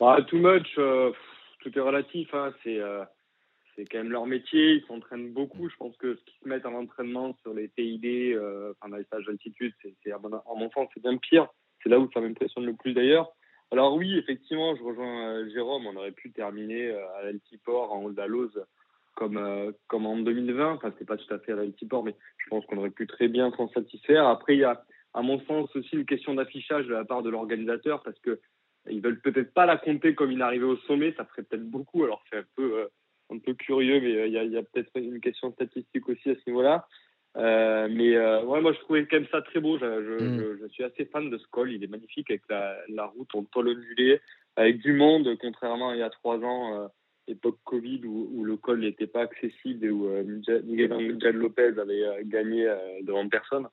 Bah, 0.00 0.16
Too 0.26 0.38
much, 0.38 0.66
euh, 0.78 1.12
tout 1.60 1.70
est 1.76 1.80
relatif. 1.80 2.32
Hein. 2.32 2.54
C'est 2.64 2.80
euh, 2.80 3.04
c'est 3.76 3.84
quand 3.84 3.98
même 3.98 4.12
leur 4.12 4.26
métier. 4.26 4.76
Ils 4.76 4.84
s'entraînent 4.88 5.32
beaucoup. 5.32 5.68
Je 5.68 5.76
pense 5.76 5.94
que 5.98 6.14
ce 6.14 6.24
qu'ils 6.24 6.40
se 6.42 6.48
mettent 6.48 6.66
en 6.66 6.74
entraînement 6.74 7.36
sur 7.42 7.52
les 7.52 7.68
TID, 7.68 8.38
enfin 8.70 8.88
dans 8.88 8.96
les 8.96 9.04
stages 9.04 9.26
d'altitude, 9.26 9.74
c'est 9.82 10.12
en 10.14 10.56
mon 10.56 10.70
sens, 10.70 10.88
c'est 10.94 11.02
bien 11.02 11.16
pire. 11.18 11.48
C'est 11.82 11.88
là 11.88 11.98
où 11.98 12.08
ça 12.12 12.20
m'impressionne 12.20 12.66
le 12.66 12.74
plus 12.74 12.92
d'ailleurs. 12.92 13.32
Alors 13.72 13.94
oui, 13.94 14.18
effectivement, 14.18 14.76
je 14.76 14.82
rejoins 14.82 15.28
euh, 15.28 15.50
Jérôme, 15.50 15.86
on 15.86 15.96
aurait 15.96 16.12
pu 16.12 16.30
terminer 16.30 16.90
euh, 16.90 17.16
à 17.16 17.22
l'Altiport 17.24 17.90
en 17.92 18.06
Lose 18.06 18.62
comme, 19.14 19.38
euh, 19.38 19.72
comme 19.88 20.04
en 20.04 20.18
2020. 20.18 20.74
Enfin, 20.74 20.92
c'est 20.98 21.06
pas 21.06 21.16
tout 21.16 21.32
à 21.32 21.38
fait 21.38 21.52
à 21.52 21.56
l'Altiport, 21.56 22.04
mais 22.04 22.14
je 22.36 22.50
pense 22.50 22.66
qu'on 22.66 22.76
aurait 22.76 22.90
pu 22.90 23.06
très 23.06 23.28
bien 23.28 23.50
s'en 23.52 23.68
satisfaire. 23.70 24.26
Après, 24.26 24.56
il 24.56 24.60
y 24.60 24.64
a, 24.64 24.84
à 25.14 25.22
mon 25.22 25.40
sens, 25.46 25.74
aussi 25.74 25.96
une 25.96 26.04
question 26.04 26.34
d'affichage 26.34 26.86
de 26.86 26.92
la 26.92 27.06
part 27.06 27.22
de 27.22 27.30
l'organisateur 27.30 28.02
parce 28.02 28.18
que 28.18 28.40
ils 28.90 29.00
veulent 29.00 29.20
peut-être 29.20 29.54
pas 29.54 29.64
la 29.64 29.78
compter 29.78 30.14
comme 30.14 30.32
une 30.32 30.42
arrivée 30.42 30.66
au 30.66 30.76
sommet. 30.76 31.14
Ça 31.16 31.24
ferait 31.24 31.44
peut-être 31.44 31.64
beaucoup. 31.64 32.04
Alors, 32.04 32.22
c'est 32.28 32.38
un 32.38 32.44
peu, 32.56 32.88
un 33.30 33.38
peu 33.38 33.54
curieux, 33.54 34.00
mais 34.00 34.28
il 34.28 34.32
y 34.32 34.56
a 34.58 34.62
peut-être 34.62 34.90
une 34.96 35.20
question 35.20 35.52
statistique 35.52 36.08
aussi 36.08 36.30
à 36.30 36.34
ce 36.34 36.50
niveau-là. 36.50 36.86
Euh, 37.36 37.88
mais 37.90 38.14
euh, 38.14 38.42
ouais, 38.44 38.60
moi 38.60 38.72
je 38.72 38.78
trouvais 38.80 39.06
quand 39.06 39.16
même 39.16 39.28
ça 39.30 39.42
très 39.42 39.60
beau. 39.60 39.78
Je, 39.78 39.84
je, 39.84 40.24
mm. 40.24 40.58
je, 40.62 40.68
suis 40.68 40.84
assez 40.84 41.06
fan 41.06 41.30
de 41.30 41.38
ce 41.38 41.46
col. 41.48 41.72
Il 41.72 41.82
est 41.82 41.88
magnifique 41.88 42.30
avec 42.30 42.42
la, 42.48 42.76
la 42.88 43.06
route 43.06 43.34
en 43.34 43.44
tôle 43.44 43.68
ondulée, 43.68 44.20
avec 44.56 44.78
du 44.78 44.92
monde, 44.92 45.28
contrairement 45.40 45.90
à 45.90 45.94
il 45.94 46.00
y 46.00 46.02
a 46.02 46.10
trois 46.10 46.38
ans. 46.38 46.82
Euh, 46.82 46.88
époque 47.28 47.60
Covid 47.64 48.00
où, 48.04 48.42
le 48.44 48.56
col 48.56 48.80
n'était 48.80 49.06
pas 49.06 49.22
accessible 49.22 49.86
et 49.86 49.90
où 49.90 50.08
Miguel 50.64 50.92
Angel 50.92 51.36
Lopez 51.36 51.78
avait 51.78 52.24
gagné 52.24 52.68
devant 53.02 53.26
personne. 53.28 53.68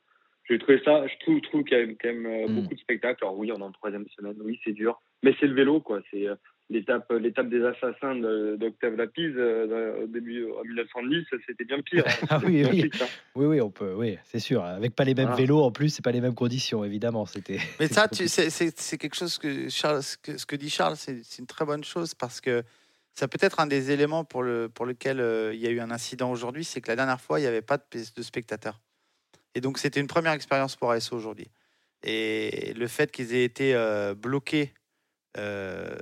J'ai 0.47 0.59
trouvé 0.59 0.79
ça, 0.85 1.07
je 1.07 1.17
trouve, 1.21 1.41
trouve 1.41 1.63
qu'il 1.63 1.77
y 1.77 1.81
a 1.81 1.85
quand 1.87 2.13
même 2.13 2.55
beaucoup 2.55 2.75
de 2.75 2.79
spectacles. 2.79 3.23
Alors 3.23 3.35
oui, 3.35 3.51
on 3.51 3.57
est 3.57 3.63
en 3.63 3.71
troisième 3.71 4.07
semaine, 4.09 4.35
oui, 4.41 4.59
c'est 4.63 4.71
dur, 4.71 5.01
mais 5.23 5.33
c'est 5.39 5.47
le 5.47 5.55
vélo, 5.55 5.79
quoi. 5.79 5.99
C'est 6.11 6.27
l'étape 6.69 7.11
l'étape 7.11 7.49
des 7.49 7.63
assassins 7.65 8.15
d'Octave 8.57 8.95
Lapise 8.95 9.33
euh, 9.35 10.03
au 10.03 10.07
début 10.07 10.45
en 10.51 10.63
1910 10.63 11.25
c'était 11.47 11.65
bien 11.65 11.81
pire 11.81 12.03
hein. 12.07 12.25
ah 12.29 12.39
oui 12.45 12.63
oui. 12.69 12.91
Hein. 13.01 13.05
oui 13.35 13.45
oui 13.45 13.61
on 13.61 13.71
peut 13.71 13.93
oui 13.95 14.17
c'est 14.23 14.39
sûr 14.39 14.63
avec 14.63 14.95
pas 14.95 15.03
les 15.03 15.15
mêmes 15.15 15.33
vélos 15.33 15.61
en 15.61 15.71
plus 15.71 15.89
c'est 15.89 16.03
pas 16.03 16.11
les 16.11 16.21
mêmes 16.21 16.35
conditions 16.35 16.83
évidemment 16.83 17.25
c'était 17.25 17.59
mais 17.79 17.87
ça 17.87 18.07
c'est 18.11 18.97
quelque 18.97 19.15
chose 19.15 19.37
que 19.37 19.69
Charles 19.69 20.03
ce 20.03 20.17
que, 20.17 20.37
ce 20.37 20.45
que 20.45 20.55
dit 20.55 20.69
Charles 20.69 20.95
c'est 20.97 21.39
une 21.39 21.47
très 21.47 21.65
bonne 21.65 21.83
chose 21.83 22.13
parce 22.13 22.39
que 22.39 22.63
ça 23.15 23.27
peut 23.27 23.39
être 23.41 23.59
un 23.59 23.67
des 23.67 23.91
éléments 23.91 24.23
pour 24.23 24.43
le 24.43 24.69
pour 24.69 24.85
lequel 24.85 25.19
euh, 25.19 25.53
il 25.53 25.59
y 25.59 25.67
a 25.67 25.71
eu 25.71 25.79
un 25.79 25.91
incident 25.91 26.31
aujourd'hui 26.31 26.63
c'est 26.63 26.81
que 26.81 26.89
la 26.89 26.95
dernière 26.95 27.19
fois 27.19 27.39
il 27.39 27.43
n'y 27.43 27.47
avait 27.47 27.63
pas 27.63 27.77
de, 27.77 27.99
de 28.15 28.21
spectateurs 28.21 28.79
et 29.55 29.61
donc 29.61 29.79
c'était 29.79 29.99
une 29.99 30.07
première 30.07 30.33
expérience 30.33 30.75
pour 30.75 30.91
ASO 30.91 31.15
aujourd'hui 31.15 31.49
et 32.03 32.73
le 32.75 32.87
fait 32.87 33.11
qu'ils 33.11 33.33
aient 33.33 33.43
été 33.43 33.73
euh, 33.73 34.13
bloqués 34.13 34.73
euh, 35.37 35.97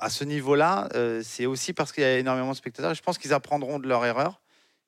à 0.00 0.10
ce 0.10 0.24
niveau-là, 0.24 0.88
euh, 0.94 1.22
c'est 1.24 1.46
aussi 1.46 1.72
parce 1.72 1.92
qu'il 1.92 2.02
y 2.02 2.06
a 2.06 2.18
énormément 2.18 2.50
de 2.50 2.56
spectateurs. 2.56 2.94
Je 2.94 3.02
pense 3.02 3.18
qu'ils 3.18 3.32
apprendront 3.32 3.78
de 3.78 3.88
leur 3.88 4.04
erreur 4.04 4.40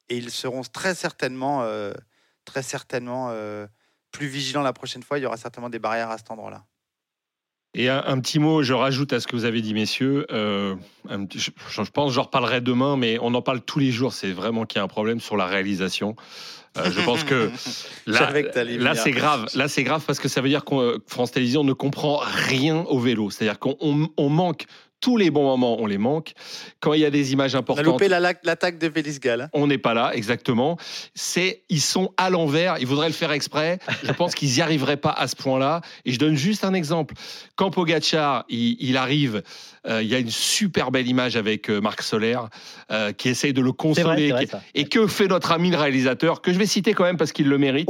et 0.09 0.17
ils 0.17 0.31
seront 0.31 0.63
très 0.63 0.95
certainement, 0.95 1.63
euh, 1.63 1.93
très 2.45 2.63
certainement 2.63 3.35
plus 4.13 4.27
vigilants 4.27 4.63
la 4.63 4.73
prochaine 4.73 5.03
fois. 5.03 5.19
Il 5.19 5.23
y 5.23 5.27
aura 5.27 5.37
certainement 5.37 5.71
des 5.71 5.79
barrières 5.79 6.11
à 6.11 6.19
cet 6.19 6.31
endroit-là. 6.31 6.65
Et 7.79 7.91
un, 7.91 8.19
petit 8.21 8.39
mot, 8.39 8.63
je 8.63 8.73
rajoute 8.73 9.13
à 9.13 9.21
ce 9.21 9.27
que 9.27 9.37
vous 9.37 9.45
avez 9.45 9.61
dit, 9.61 9.75
messieurs. 9.75 10.27
je, 10.31 11.51
je, 11.69 11.91
pense, 11.91 12.11
j'en 12.11 12.23
reparlerai 12.23 12.63
demain, 12.63 12.97
mais 12.97 13.19
on 13.21 13.35
en 13.35 13.43
parle 13.43 13.61
tous 13.61 13.79
les 13.79 13.91
jours. 13.91 14.15
C'est 14.15 14.33
vraiment 14.33 14.65
qu'il 14.65 14.79
y 14.79 14.81
a 14.81 14.85
un 14.85 14.89
problème 14.89 15.21
sur 15.21 15.37
la 15.37 15.45
réalisation. 15.45 16.17
je 16.75 17.05
pense 17.05 17.23
que 17.23 17.51
là, 18.07 18.33
là 18.65 18.95
c'est 18.95 19.11
grave. 19.11 19.47
Là, 19.55 19.69
c'est 19.69 19.85
grave 19.85 20.03
parce 20.07 20.19
que 20.19 20.29
ça 20.29 20.41
veut 20.41 20.49
dire 20.49 20.65
que 20.65 20.99
France 21.07 21.33
Télévisions 21.33 21.65
ne 21.65 21.75
comprend 21.75 22.23
rien 22.25 22.79
au 22.89 22.99
vélo. 22.99 23.29
C'est-à-dire 23.29 23.59
qu'on 23.59 24.31
manque 24.31 24.65
tous 25.01 25.17
les 25.17 25.31
bons 25.31 25.45
moments, 25.45 25.77
on 25.81 25.87
les 25.87 25.99
manque. 25.99 26.33
Quand 26.81 26.93
il 26.93 27.01
y 27.01 27.05
a 27.05 27.11
des 27.11 27.33
images 27.33 27.55
importantes. 27.55 27.87
On 27.87 27.89
a 27.89 27.93
loupé 27.93 28.09
l'attaque 28.09 28.79
de 28.79 28.91
Félix 28.91 29.21
Gall. 29.21 29.43
Hein. 29.43 29.49
On 29.53 29.67
n'est 29.67 29.79
pas 29.79 29.95
là, 29.95 30.13
exactement. 30.15 30.79
C'est, 31.15 31.63
ils 31.69 31.81
sont 31.81 32.13
à 32.17 32.31
l'envers. 32.31 32.77
Ils 32.81 32.87
voudraient 32.87 33.09
le 33.09 33.15
faire 33.15 33.33
exprès. 33.33 33.79
Je 34.03 34.13
pense 34.13 34.35
qu'ils 34.35 34.51
n'y 34.51 34.61
arriveraient 34.61 34.97
pas 34.97 35.11
à 35.11 35.29
ce 35.29 35.37
point-là. 35.37 35.83
Et 36.05 36.13
je 36.13 36.19
donne 36.19 36.35
juste 36.35 36.65
un 36.65 36.75
exemple. 36.75 37.15
Quand 37.57 37.71
Pogacar, 37.71 38.45
il, 38.49 38.97
arrive, 38.97 39.43
euh, 39.87 40.03
il 40.03 40.09
y 40.09 40.15
a 40.15 40.19
une 40.19 40.31
super 40.31 40.91
belle 40.91 41.07
image 41.07 41.37
avec 41.37 41.71
euh, 41.71 41.81
Marc 41.81 42.03
Solaire 42.03 42.49
euh, 42.91 43.13
qui 43.13 43.29
essaye 43.29 43.53
de 43.53 43.61
le 43.61 43.73
consoler. 43.73 44.33
et 44.75 44.89
que 44.89 45.07
fait 45.07 45.29
notre 45.29 45.53
ami 45.53 45.71
le 45.71 45.77
réalisateur, 45.77 46.41
que 46.41 46.53
je 46.53 46.59
vais 46.59 46.67
citer 46.67 46.95
quand 46.95 47.05
même 47.05 47.17
parce 47.17 47.33
qu'il 47.33 47.49
le 47.49 47.59
mérite. 47.59 47.89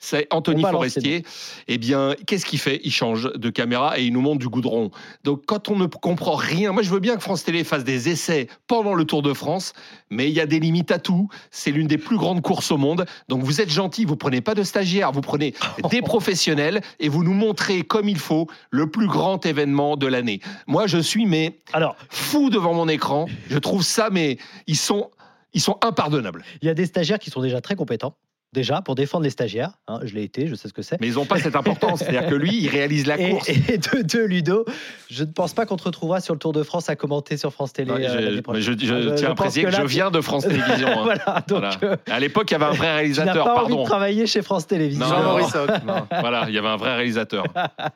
C'est 0.00 0.26
Anthony 0.30 0.62
Forestier. 0.62 1.24
Eh 1.68 1.78
bien, 1.78 2.14
qu'est-ce 2.26 2.44
qu'il 2.44 2.58
fait? 2.58 2.80
Il 2.84 2.92
change 2.92 3.32
de 3.32 3.50
caméra 3.50 3.98
et 3.98 4.04
il 4.04 4.12
nous 4.12 4.20
montre 4.20 4.38
du 4.38 4.48
goudron. 4.48 4.90
Donc, 5.24 5.44
quand 5.46 5.68
on 5.68 5.76
ne 5.76 5.86
comprend 5.86 6.34
rien 6.34 6.47
moi, 6.72 6.82
je 6.82 6.90
veux 6.90 7.00
bien 7.00 7.16
que 7.16 7.22
France 7.22 7.44
Télé 7.44 7.64
fasse 7.64 7.84
des 7.84 8.08
essais 8.08 8.48
pendant 8.66 8.94
le 8.94 9.04
Tour 9.04 9.22
de 9.22 9.32
France, 9.32 9.72
mais 10.10 10.28
il 10.28 10.34
y 10.34 10.40
a 10.40 10.46
des 10.46 10.60
limites 10.60 10.90
à 10.90 10.98
tout. 10.98 11.28
C'est 11.50 11.70
l'une 11.70 11.86
des 11.86 11.98
plus 11.98 12.16
grandes 12.16 12.42
courses 12.42 12.70
au 12.70 12.76
monde. 12.76 13.06
Donc, 13.28 13.42
vous 13.42 13.60
êtes 13.60 13.70
gentil, 13.70 14.04
vous 14.04 14.16
prenez 14.16 14.40
pas 14.40 14.54
de 14.54 14.62
stagiaires, 14.62 15.12
vous 15.12 15.20
prenez 15.20 15.54
des 15.90 16.02
professionnels 16.02 16.80
et 17.00 17.08
vous 17.08 17.24
nous 17.24 17.34
montrez 17.34 17.82
comme 17.82 18.08
il 18.08 18.18
faut 18.18 18.46
le 18.70 18.90
plus 18.90 19.06
grand 19.06 19.44
événement 19.46 19.96
de 19.96 20.06
l'année. 20.06 20.40
Moi, 20.66 20.86
je 20.86 20.98
suis 20.98 21.26
mais 21.26 21.58
alors 21.72 21.96
fou 22.08 22.50
devant 22.50 22.74
mon 22.74 22.88
écran. 22.88 23.26
Je 23.50 23.58
trouve 23.58 23.82
ça, 23.82 24.08
mais 24.10 24.38
ils 24.66 24.76
sont 24.76 25.10
ils 25.54 25.60
sont 25.60 25.78
impardonnables. 25.82 26.44
Il 26.62 26.66
y 26.66 26.70
a 26.70 26.74
des 26.74 26.86
stagiaires 26.86 27.18
qui 27.18 27.30
sont 27.30 27.40
déjà 27.40 27.60
très 27.60 27.74
compétents 27.74 28.14
déjà 28.52 28.80
pour 28.80 28.94
défendre 28.94 29.24
les 29.24 29.30
stagiaires. 29.30 29.72
Hein, 29.86 30.00
je 30.04 30.14
l'ai 30.14 30.22
été, 30.22 30.46
je 30.46 30.54
sais 30.54 30.68
ce 30.68 30.72
que 30.72 30.82
c'est. 30.82 31.00
Mais 31.00 31.08
ils 31.08 31.14
n'ont 31.14 31.26
pas 31.26 31.38
cette 31.38 31.56
importance. 31.56 32.00
C'est-à-dire 32.00 32.26
que 32.26 32.34
lui, 32.34 32.56
il 32.56 32.68
réalise 32.68 33.06
la 33.06 33.16
course. 33.30 33.48
Et, 33.48 33.78
de 33.78 34.02
deux, 34.02 34.24
Ludo, 34.24 34.64
je 35.10 35.24
ne 35.24 35.30
pense 35.30 35.52
pas 35.52 35.66
qu'on 35.66 35.76
te 35.76 35.84
retrouvera 35.84 36.20
sur 36.20 36.34
le 36.34 36.38
Tour 36.38 36.52
de 36.52 36.62
France 36.62 36.88
à 36.88 36.96
commenter 36.96 37.36
sur 37.36 37.52
France 37.52 37.72
Télé. 37.72 37.90
Euh, 37.90 38.40
je, 38.60 38.72
tiens 39.14 39.30
à 39.30 39.34
préciser 39.34 39.64
que, 39.64 39.70
je 39.70 39.82
viens 39.82 40.10
de 40.10 40.20
France 40.20 40.44
Télévisions. 40.48 40.88
Hein. 40.88 41.02
voilà, 41.02 41.44
donc, 41.46 41.64
euh, 41.82 41.96
à 42.10 42.20
l'époque, 42.20 42.50
il 42.50 42.54
y 42.54 42.56
avait 42.56 42.64
un 42.64 42.72
vrai 42.72 42.92
réalisateur. 42.94 43.34
Tu 43.34 43.38
pas 43.38 43.54
pardon. 43.54 43.74
envie 43.74 43.82
de 43.82 43.88
travailler 43.88 44.26
chez 44.26 44.42
France 44.42 44.66
Télévisions. 44.66 45.06
Jean-Maurice 45.06 45.56
Voilà, 46.10 46.46
il 46.48 46.54
y 46.54 46.58
avait 46.58 46.68
un 46.68 46.76
vrai 46.76 46.94
réalisateur. 46.96 47.44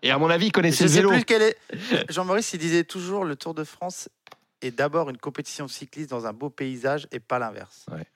Et 0.02 0.10
à 0.10 0.18
mon 0.18 0.30
avis, 0.30 0.46
il 0.46 0.52
connaissait 0.52 0.88
je 0.88 1.00
le 1.00 1.08
vélo. 1.08 1.12
Est... 1.12 1.56
Jean-Maurice, 2.10 2.52
il 2.52 2.58
disait 2.58 2.84
toujours 2.84 3.24
le 3.24 3.36
Tour 3.36 3.54
de 3.54 3.64
France 3.64 4.08
est 4.60 4.70
d'abord 4.70 5.10
une 5.10 5.18
compétition 5.18 5.66
cycliste 5.66 6.10
dans 6.10 6.26
un 6.26 6.32
beau 6.32 6.48
paysage 6.48 7.08
et 7.10 7.18
pas 7.18 7.38
l'inverse. 7.38 7.86
Ouais. 7.90 8.06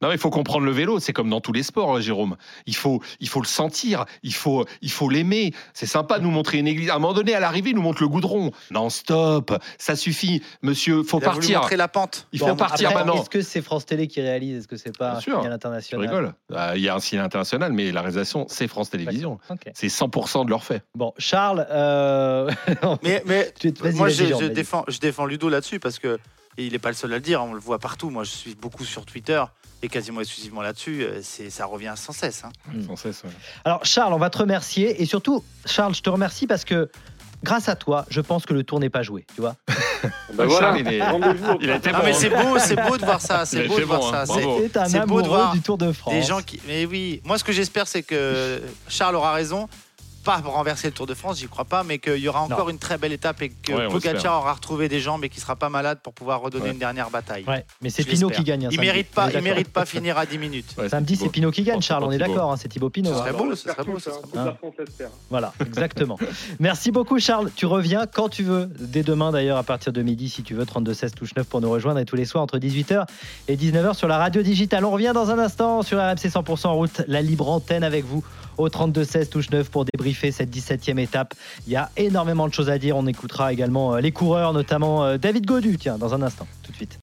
Non, 0.00 0.12
il 0.12 0.18
faut 0.18 0.30
comprendre 0.30 0.64
le 0.64 0.70
vélo. 0.70 1.00
C'est 1.00 1.12
comme 1.12 1.28
dans 1.28 1.40
tous 1.40 1.52
les 1.52 1.62
sports, 1.62 1.96
hein, 1.96 2.00
Jérôme. 2.00 2.36
Il 2.66 2.76
faut, 2.76 3.02
il 3.20 3.28
faut 3.28 3.40
le 3.40 3.46
sentir. 3.46 4.04
Il 4.22 4.32
faut, 4.32 4.64
il 4.80 4.90
faut 4.90 5.08
l'aimer. 5.08 5.52
C'est 5.74 5.86
sympa 5.86 6.18
de 6.18 6.24
nous 6.24 6.30
montrer 6.30 6.58
une 6.58 6.68
église. 6.68 6.90
À 6.90 6.96
un 6.96 6.98
moment 6.98 7.14
donné, 7.14 7.34
à 7.34 7.40
l'arrivée, 7.40 7.70
il 7.70 7.76
nous 7.76 7.82
montre 7.82 8.02
le 8.02 8.08
goudron. 8.08 8.52
Non, 8.70 8.90
stop. 8.90 9.52
Ça 9.78 9.96
suffit, 9.96 10.42
monsieur. 10.62 11.02
Faut 11.02 11.18
il 11.18 11.24
partir. 11.24 11.60
montrer 11.60 11.76
la 11.76 11.88
pente. 11.88 12.28
Il 12.32 12.38
faut 12.38 12.54
partir 12.54 12.92
maintenant. 12.94 13.20
Est-ce 13.20 13.30
que 13.30 13.42
c'est 13.42 13.62
France 13.62 13.86
Télé 13.86 14.06
qui 14.06 14.20
réalise 14.20 14.58
Est-ce 14.58 14.68
que 14.68 14.76
c'est 14.76 14.96
pas 14.96 15.16
un 15.16 15.20
signal 15.20 15.52
international 15.52 16.06
Je 16.06 16.10
rigole. 16.10 16.34
Bah, 16.48 16.76
il 16.76 16.82
y 16.82 16.88
a 16.88 16.94
un 16.94 17.00
signal 17.00 17.26
international, 17.26 17.72
mais 17.72 17.90
la 17.90 18.00
réalisation, 18.00 18.46
c'est 18.48 18.68
France 18.68 18.90
Télévisions. 18.90 19.38
C'est 19.74 19.88
100% 19.88 20.44
de 20.44 20.50
leur 20.50 20.64
fait. 20.64 20.82
Bon, 20.94 21.12
Charles. 21.18 21.66
Euh, 21.70 22.50
mais, 23.02 23.22
mais 23.26 23.52
moi, 23.94 24.08
je, 24.08 24.46
défends, 24.46 24.84
je 24.86 24.98
défends 24.98 25.26
Ludo 25.26 25.48
là-dessus 25.48 25.80
parce 25.80 25.98
que 25.98 26.18
il 26.64 26.72
n'est 26.72 26.78
pas 26.78 26.88
le 26.88 26.94
seul 26.94 27.12
à 27.12 27.16
le 27.16 27.20
dire. 27.20 27.42
On 27.42 27.54
le 27.54 27.60
voit 27.60 27.78
partout. 27.78 28.10
Moi, 28.10 28.24
je 28.24 28.30
suis 28.30 28.54
beaucoup 28.54 28.84
sur 28.84 29.04
Twitter 29.06 29.42
et 29.82 29.88
quasiment 29.88 30.20
exclusivement 30.20 30.62
là-dessus, 30.62 31.02
euh, 31.02 31.20
c'est, 31.22 31.50
ça 31.50 31.66
revient 31.66 31.94
sans 31.96 32.12
cesse. 32.12 32.44
Hein. 32.44 32.50
Mm. 32.72 32.86
Sans 32.86 32.96
cesse 32.96 33.22
Alors 33.64 33.84
Charles, 33.84 34.12
on 34.12 34.18
va 34.18 34.30
te 34.30 34.38
remercier 34.38 35.00
et 35.00 35.06
surtout, 35.06 35.44
Charles, 35.66 35.94
je 35.94 36.02
te 36.02 36.10
remercie 36.10 36.46
parce 36.46 36.64
que 36.64 36.90
grâce 37.44 37.68
à 37.68 37.76
toi, 37.76 38.04
je 38.10 38.20
pense 38.20 38.44
que 38.44 38.54
le 38.54 38.64
tour 38.64 38.80
n'est 38.80 38.90
pas 38.90 39.02
joué, 39.02 39.24
tu 39.34 39.40
vois. 39.40 39.54
ben 40.34 40.46
voilà, 40.46 40.76
il, 40.78 40.88
est... 40.88 41.00
il 41.60 41.70
a 41.70 41.76
été 41.76 41.90
mais 42.04 42.12
c'est 42.12 42.30
beau, 42.30 42.58
c'est 42.58 42.76
beau 42.76 42.96
de 42.96 43.04
voir 43.04 43.20
ça, 43.20 43.46
c'est 43.46 43.68
beau 43.68 43.78
de 43.78 43.84
voir 43.84 44.02
ça. 44.02 44.26
C'est, 44.26 44.98
un 44.98 45.06
beau 45.06 45.22
de 45.22 45.28
voir 45.28 45.52
du 45.52 45.60
Tour 45.60 45.78
de 45.78 45.92
France. 45.92 46.14
Des 46.14 46.22
gens 46.22 46.42
qui, 46.42 46.60
mais 46.66 46.84
oui, 46.84 47.20
moi 47.24 47.38
ce 47.38 47.44
que 47.44 47.52
j'espère 47.52 47.86
c'est 47.86 48.02
que 48.02 48.60
Charles 48.88 49.14
aura 49.14 49.32
raison 49.32 49.68
pas 50.28 50.42
renverser 50.46 50.88
le 50.88 50.92
Tour 50.92 51.06
de 51.06 51.14
France, 51.14 51.38
j'y 51.38 51.48
crois 51.48 51.64
pas, 51.64 51.82
mais 51.84 51.98
qu'il 51.98 52.18
y 52.18 52.28
aura 52.28 52.42
encore 52.42 52.68
une 52.68 52.78
très 52.78 52.98
belle 52.98 53.12
étape 53.12 53.40
et 53.40 53.48
que 53.48 53.88
Pogacar 53.90 54.40
aura 54.40 54.52
retrouvé 54.52 54.90
des 54.90 55.00
jambes 55.00 55.24
et 55.24 55.30
qu'il 55.30 55.40
sera 55.40 55.56
pas 55.56 55.70
malade 55.70 56.00
pour 56.02 56.12
pouvoir 56.12 56.42
redonner 56.42 56.70
une 56.70 56.78
dernière 56.78 57.08
bataille. 57.08 57.46
mais 57.80 57.88
c'est 57.88 58.04
Pinot 58.04 58.28
qui 58.28 58.44
gagne. 58.44 58.66
Hein, 58.66 58.70
il 58.70 58.78
mérite 58.78 59.10
pas, 59.10 59.30
il 59.32 59.40
mérite 59.40 59.70
pas 59.70 59.86
finir 59.86 60.18
à 60.18 60.26
10 60.26 60.36
minutes. 60.38 60.76
Samedi, 60.88 61.16
c'est 61.16 61.30
Pinot 61.30 61.50
qui 61.50 61.62
gagne, 61.62 61.80
Charles. 61.80 62.04
On 62.04 62.10
est 62.10 62.18
d'accord, 62.18 62.52
hein, 62.52 62.56
c'est 62.58 62.68
Thibaut 62.68 62.90
Pinot. 62.90 63.10
Ce 63.10 63.18
serait 63.18 63.32
beau, 63.32 63.54
ce 63.54 63.68
serait 63.70 63.84
beau. 63.84 64.68
Voilà, 65.30 65.54
exactement. 65.64 66.18
Merci 66.60 66.90
beaucoup, 66.90 67.18
Charles. 67.18 67.50
Tu 67.56 67.64
reviens 67.64 68.06
quand 68.06 68.28
tu 68.28 68.42
veux, 68.42 68.66
dès 68.78 69.02
demain 69.02 69.32
d'ailleurs, 69.32 69.56
à 69.56 69.62
partir 69.62 69.94
de 69.94 70.02
midi, 70.02 70.28
si 70.28 70.42
tu 70.42 70.52
veux, 70.54 70.66
32 70.66 70.92
16 70.92 71.14
touche 71.14 71.34
9 71.36 71.46
pour 71.46 71.62
nous 71.62 71.70
rejoindre 71.70 72.00
et 72.00 72.04
tous 72.04 72.16
les 72.16 72.26
soirs 72.26 72.44
entre 72.44 72.58
18h 72.58 73.06
et 73.48 73.56
19h 73.56 73.94
sur 73.94 74.08
la 74.08 74.18
radio 74.18 74.42
digitale. 74.42 74.84
On 74.84 74.90
revient 74.90 75.12
dans 75.14 75.30
un 75.30 75.38
instant 75.38 75.82
sur 75.82 75.98
RMC 75.98 76.28
100% 76.28 76.66
en 76.66 76.74
route, 76.74 77.02
la 77.06 77.22
libre 77.22 77.48
antenne 77.48 77.84
avec 77.84 78.04
vous 78.04 78.22
au 78.58 78.68
32-16 78.68 79.28
touche 79.28 79.50
9 79.50 79.70
pour 79.70 79.84
débriefer 79.84 80.32
cette 80.32 80.50
17e 80.50 80.98
étape. 80.98 81.34
Il 81.66 81.72
y 81.72 81.76
a 81.76 81.90
énormément 81.96 82.48
de 82.48 82.54
choses 82.54 82.70
à 82.70 82.78
dire. 82.78 82.96
On 82.96 83.06
écoutera 83.06 83.52
également 83.52 83.94
euh, 83.94 84.00
les 84.00 84.12
coureurs, 84.12 84.52
notamment 84.52 85.04
euh, 85.04 85.18
David 85.18 85.46
Godu, 85.46 85.76
tiens, 85.78 85.98
dans 85.98 86.14
un 86.14 86.22
instant, 86.22 86.46
tout 86.62 86.72
de 86.72 86.76
suite. 86.76 86.96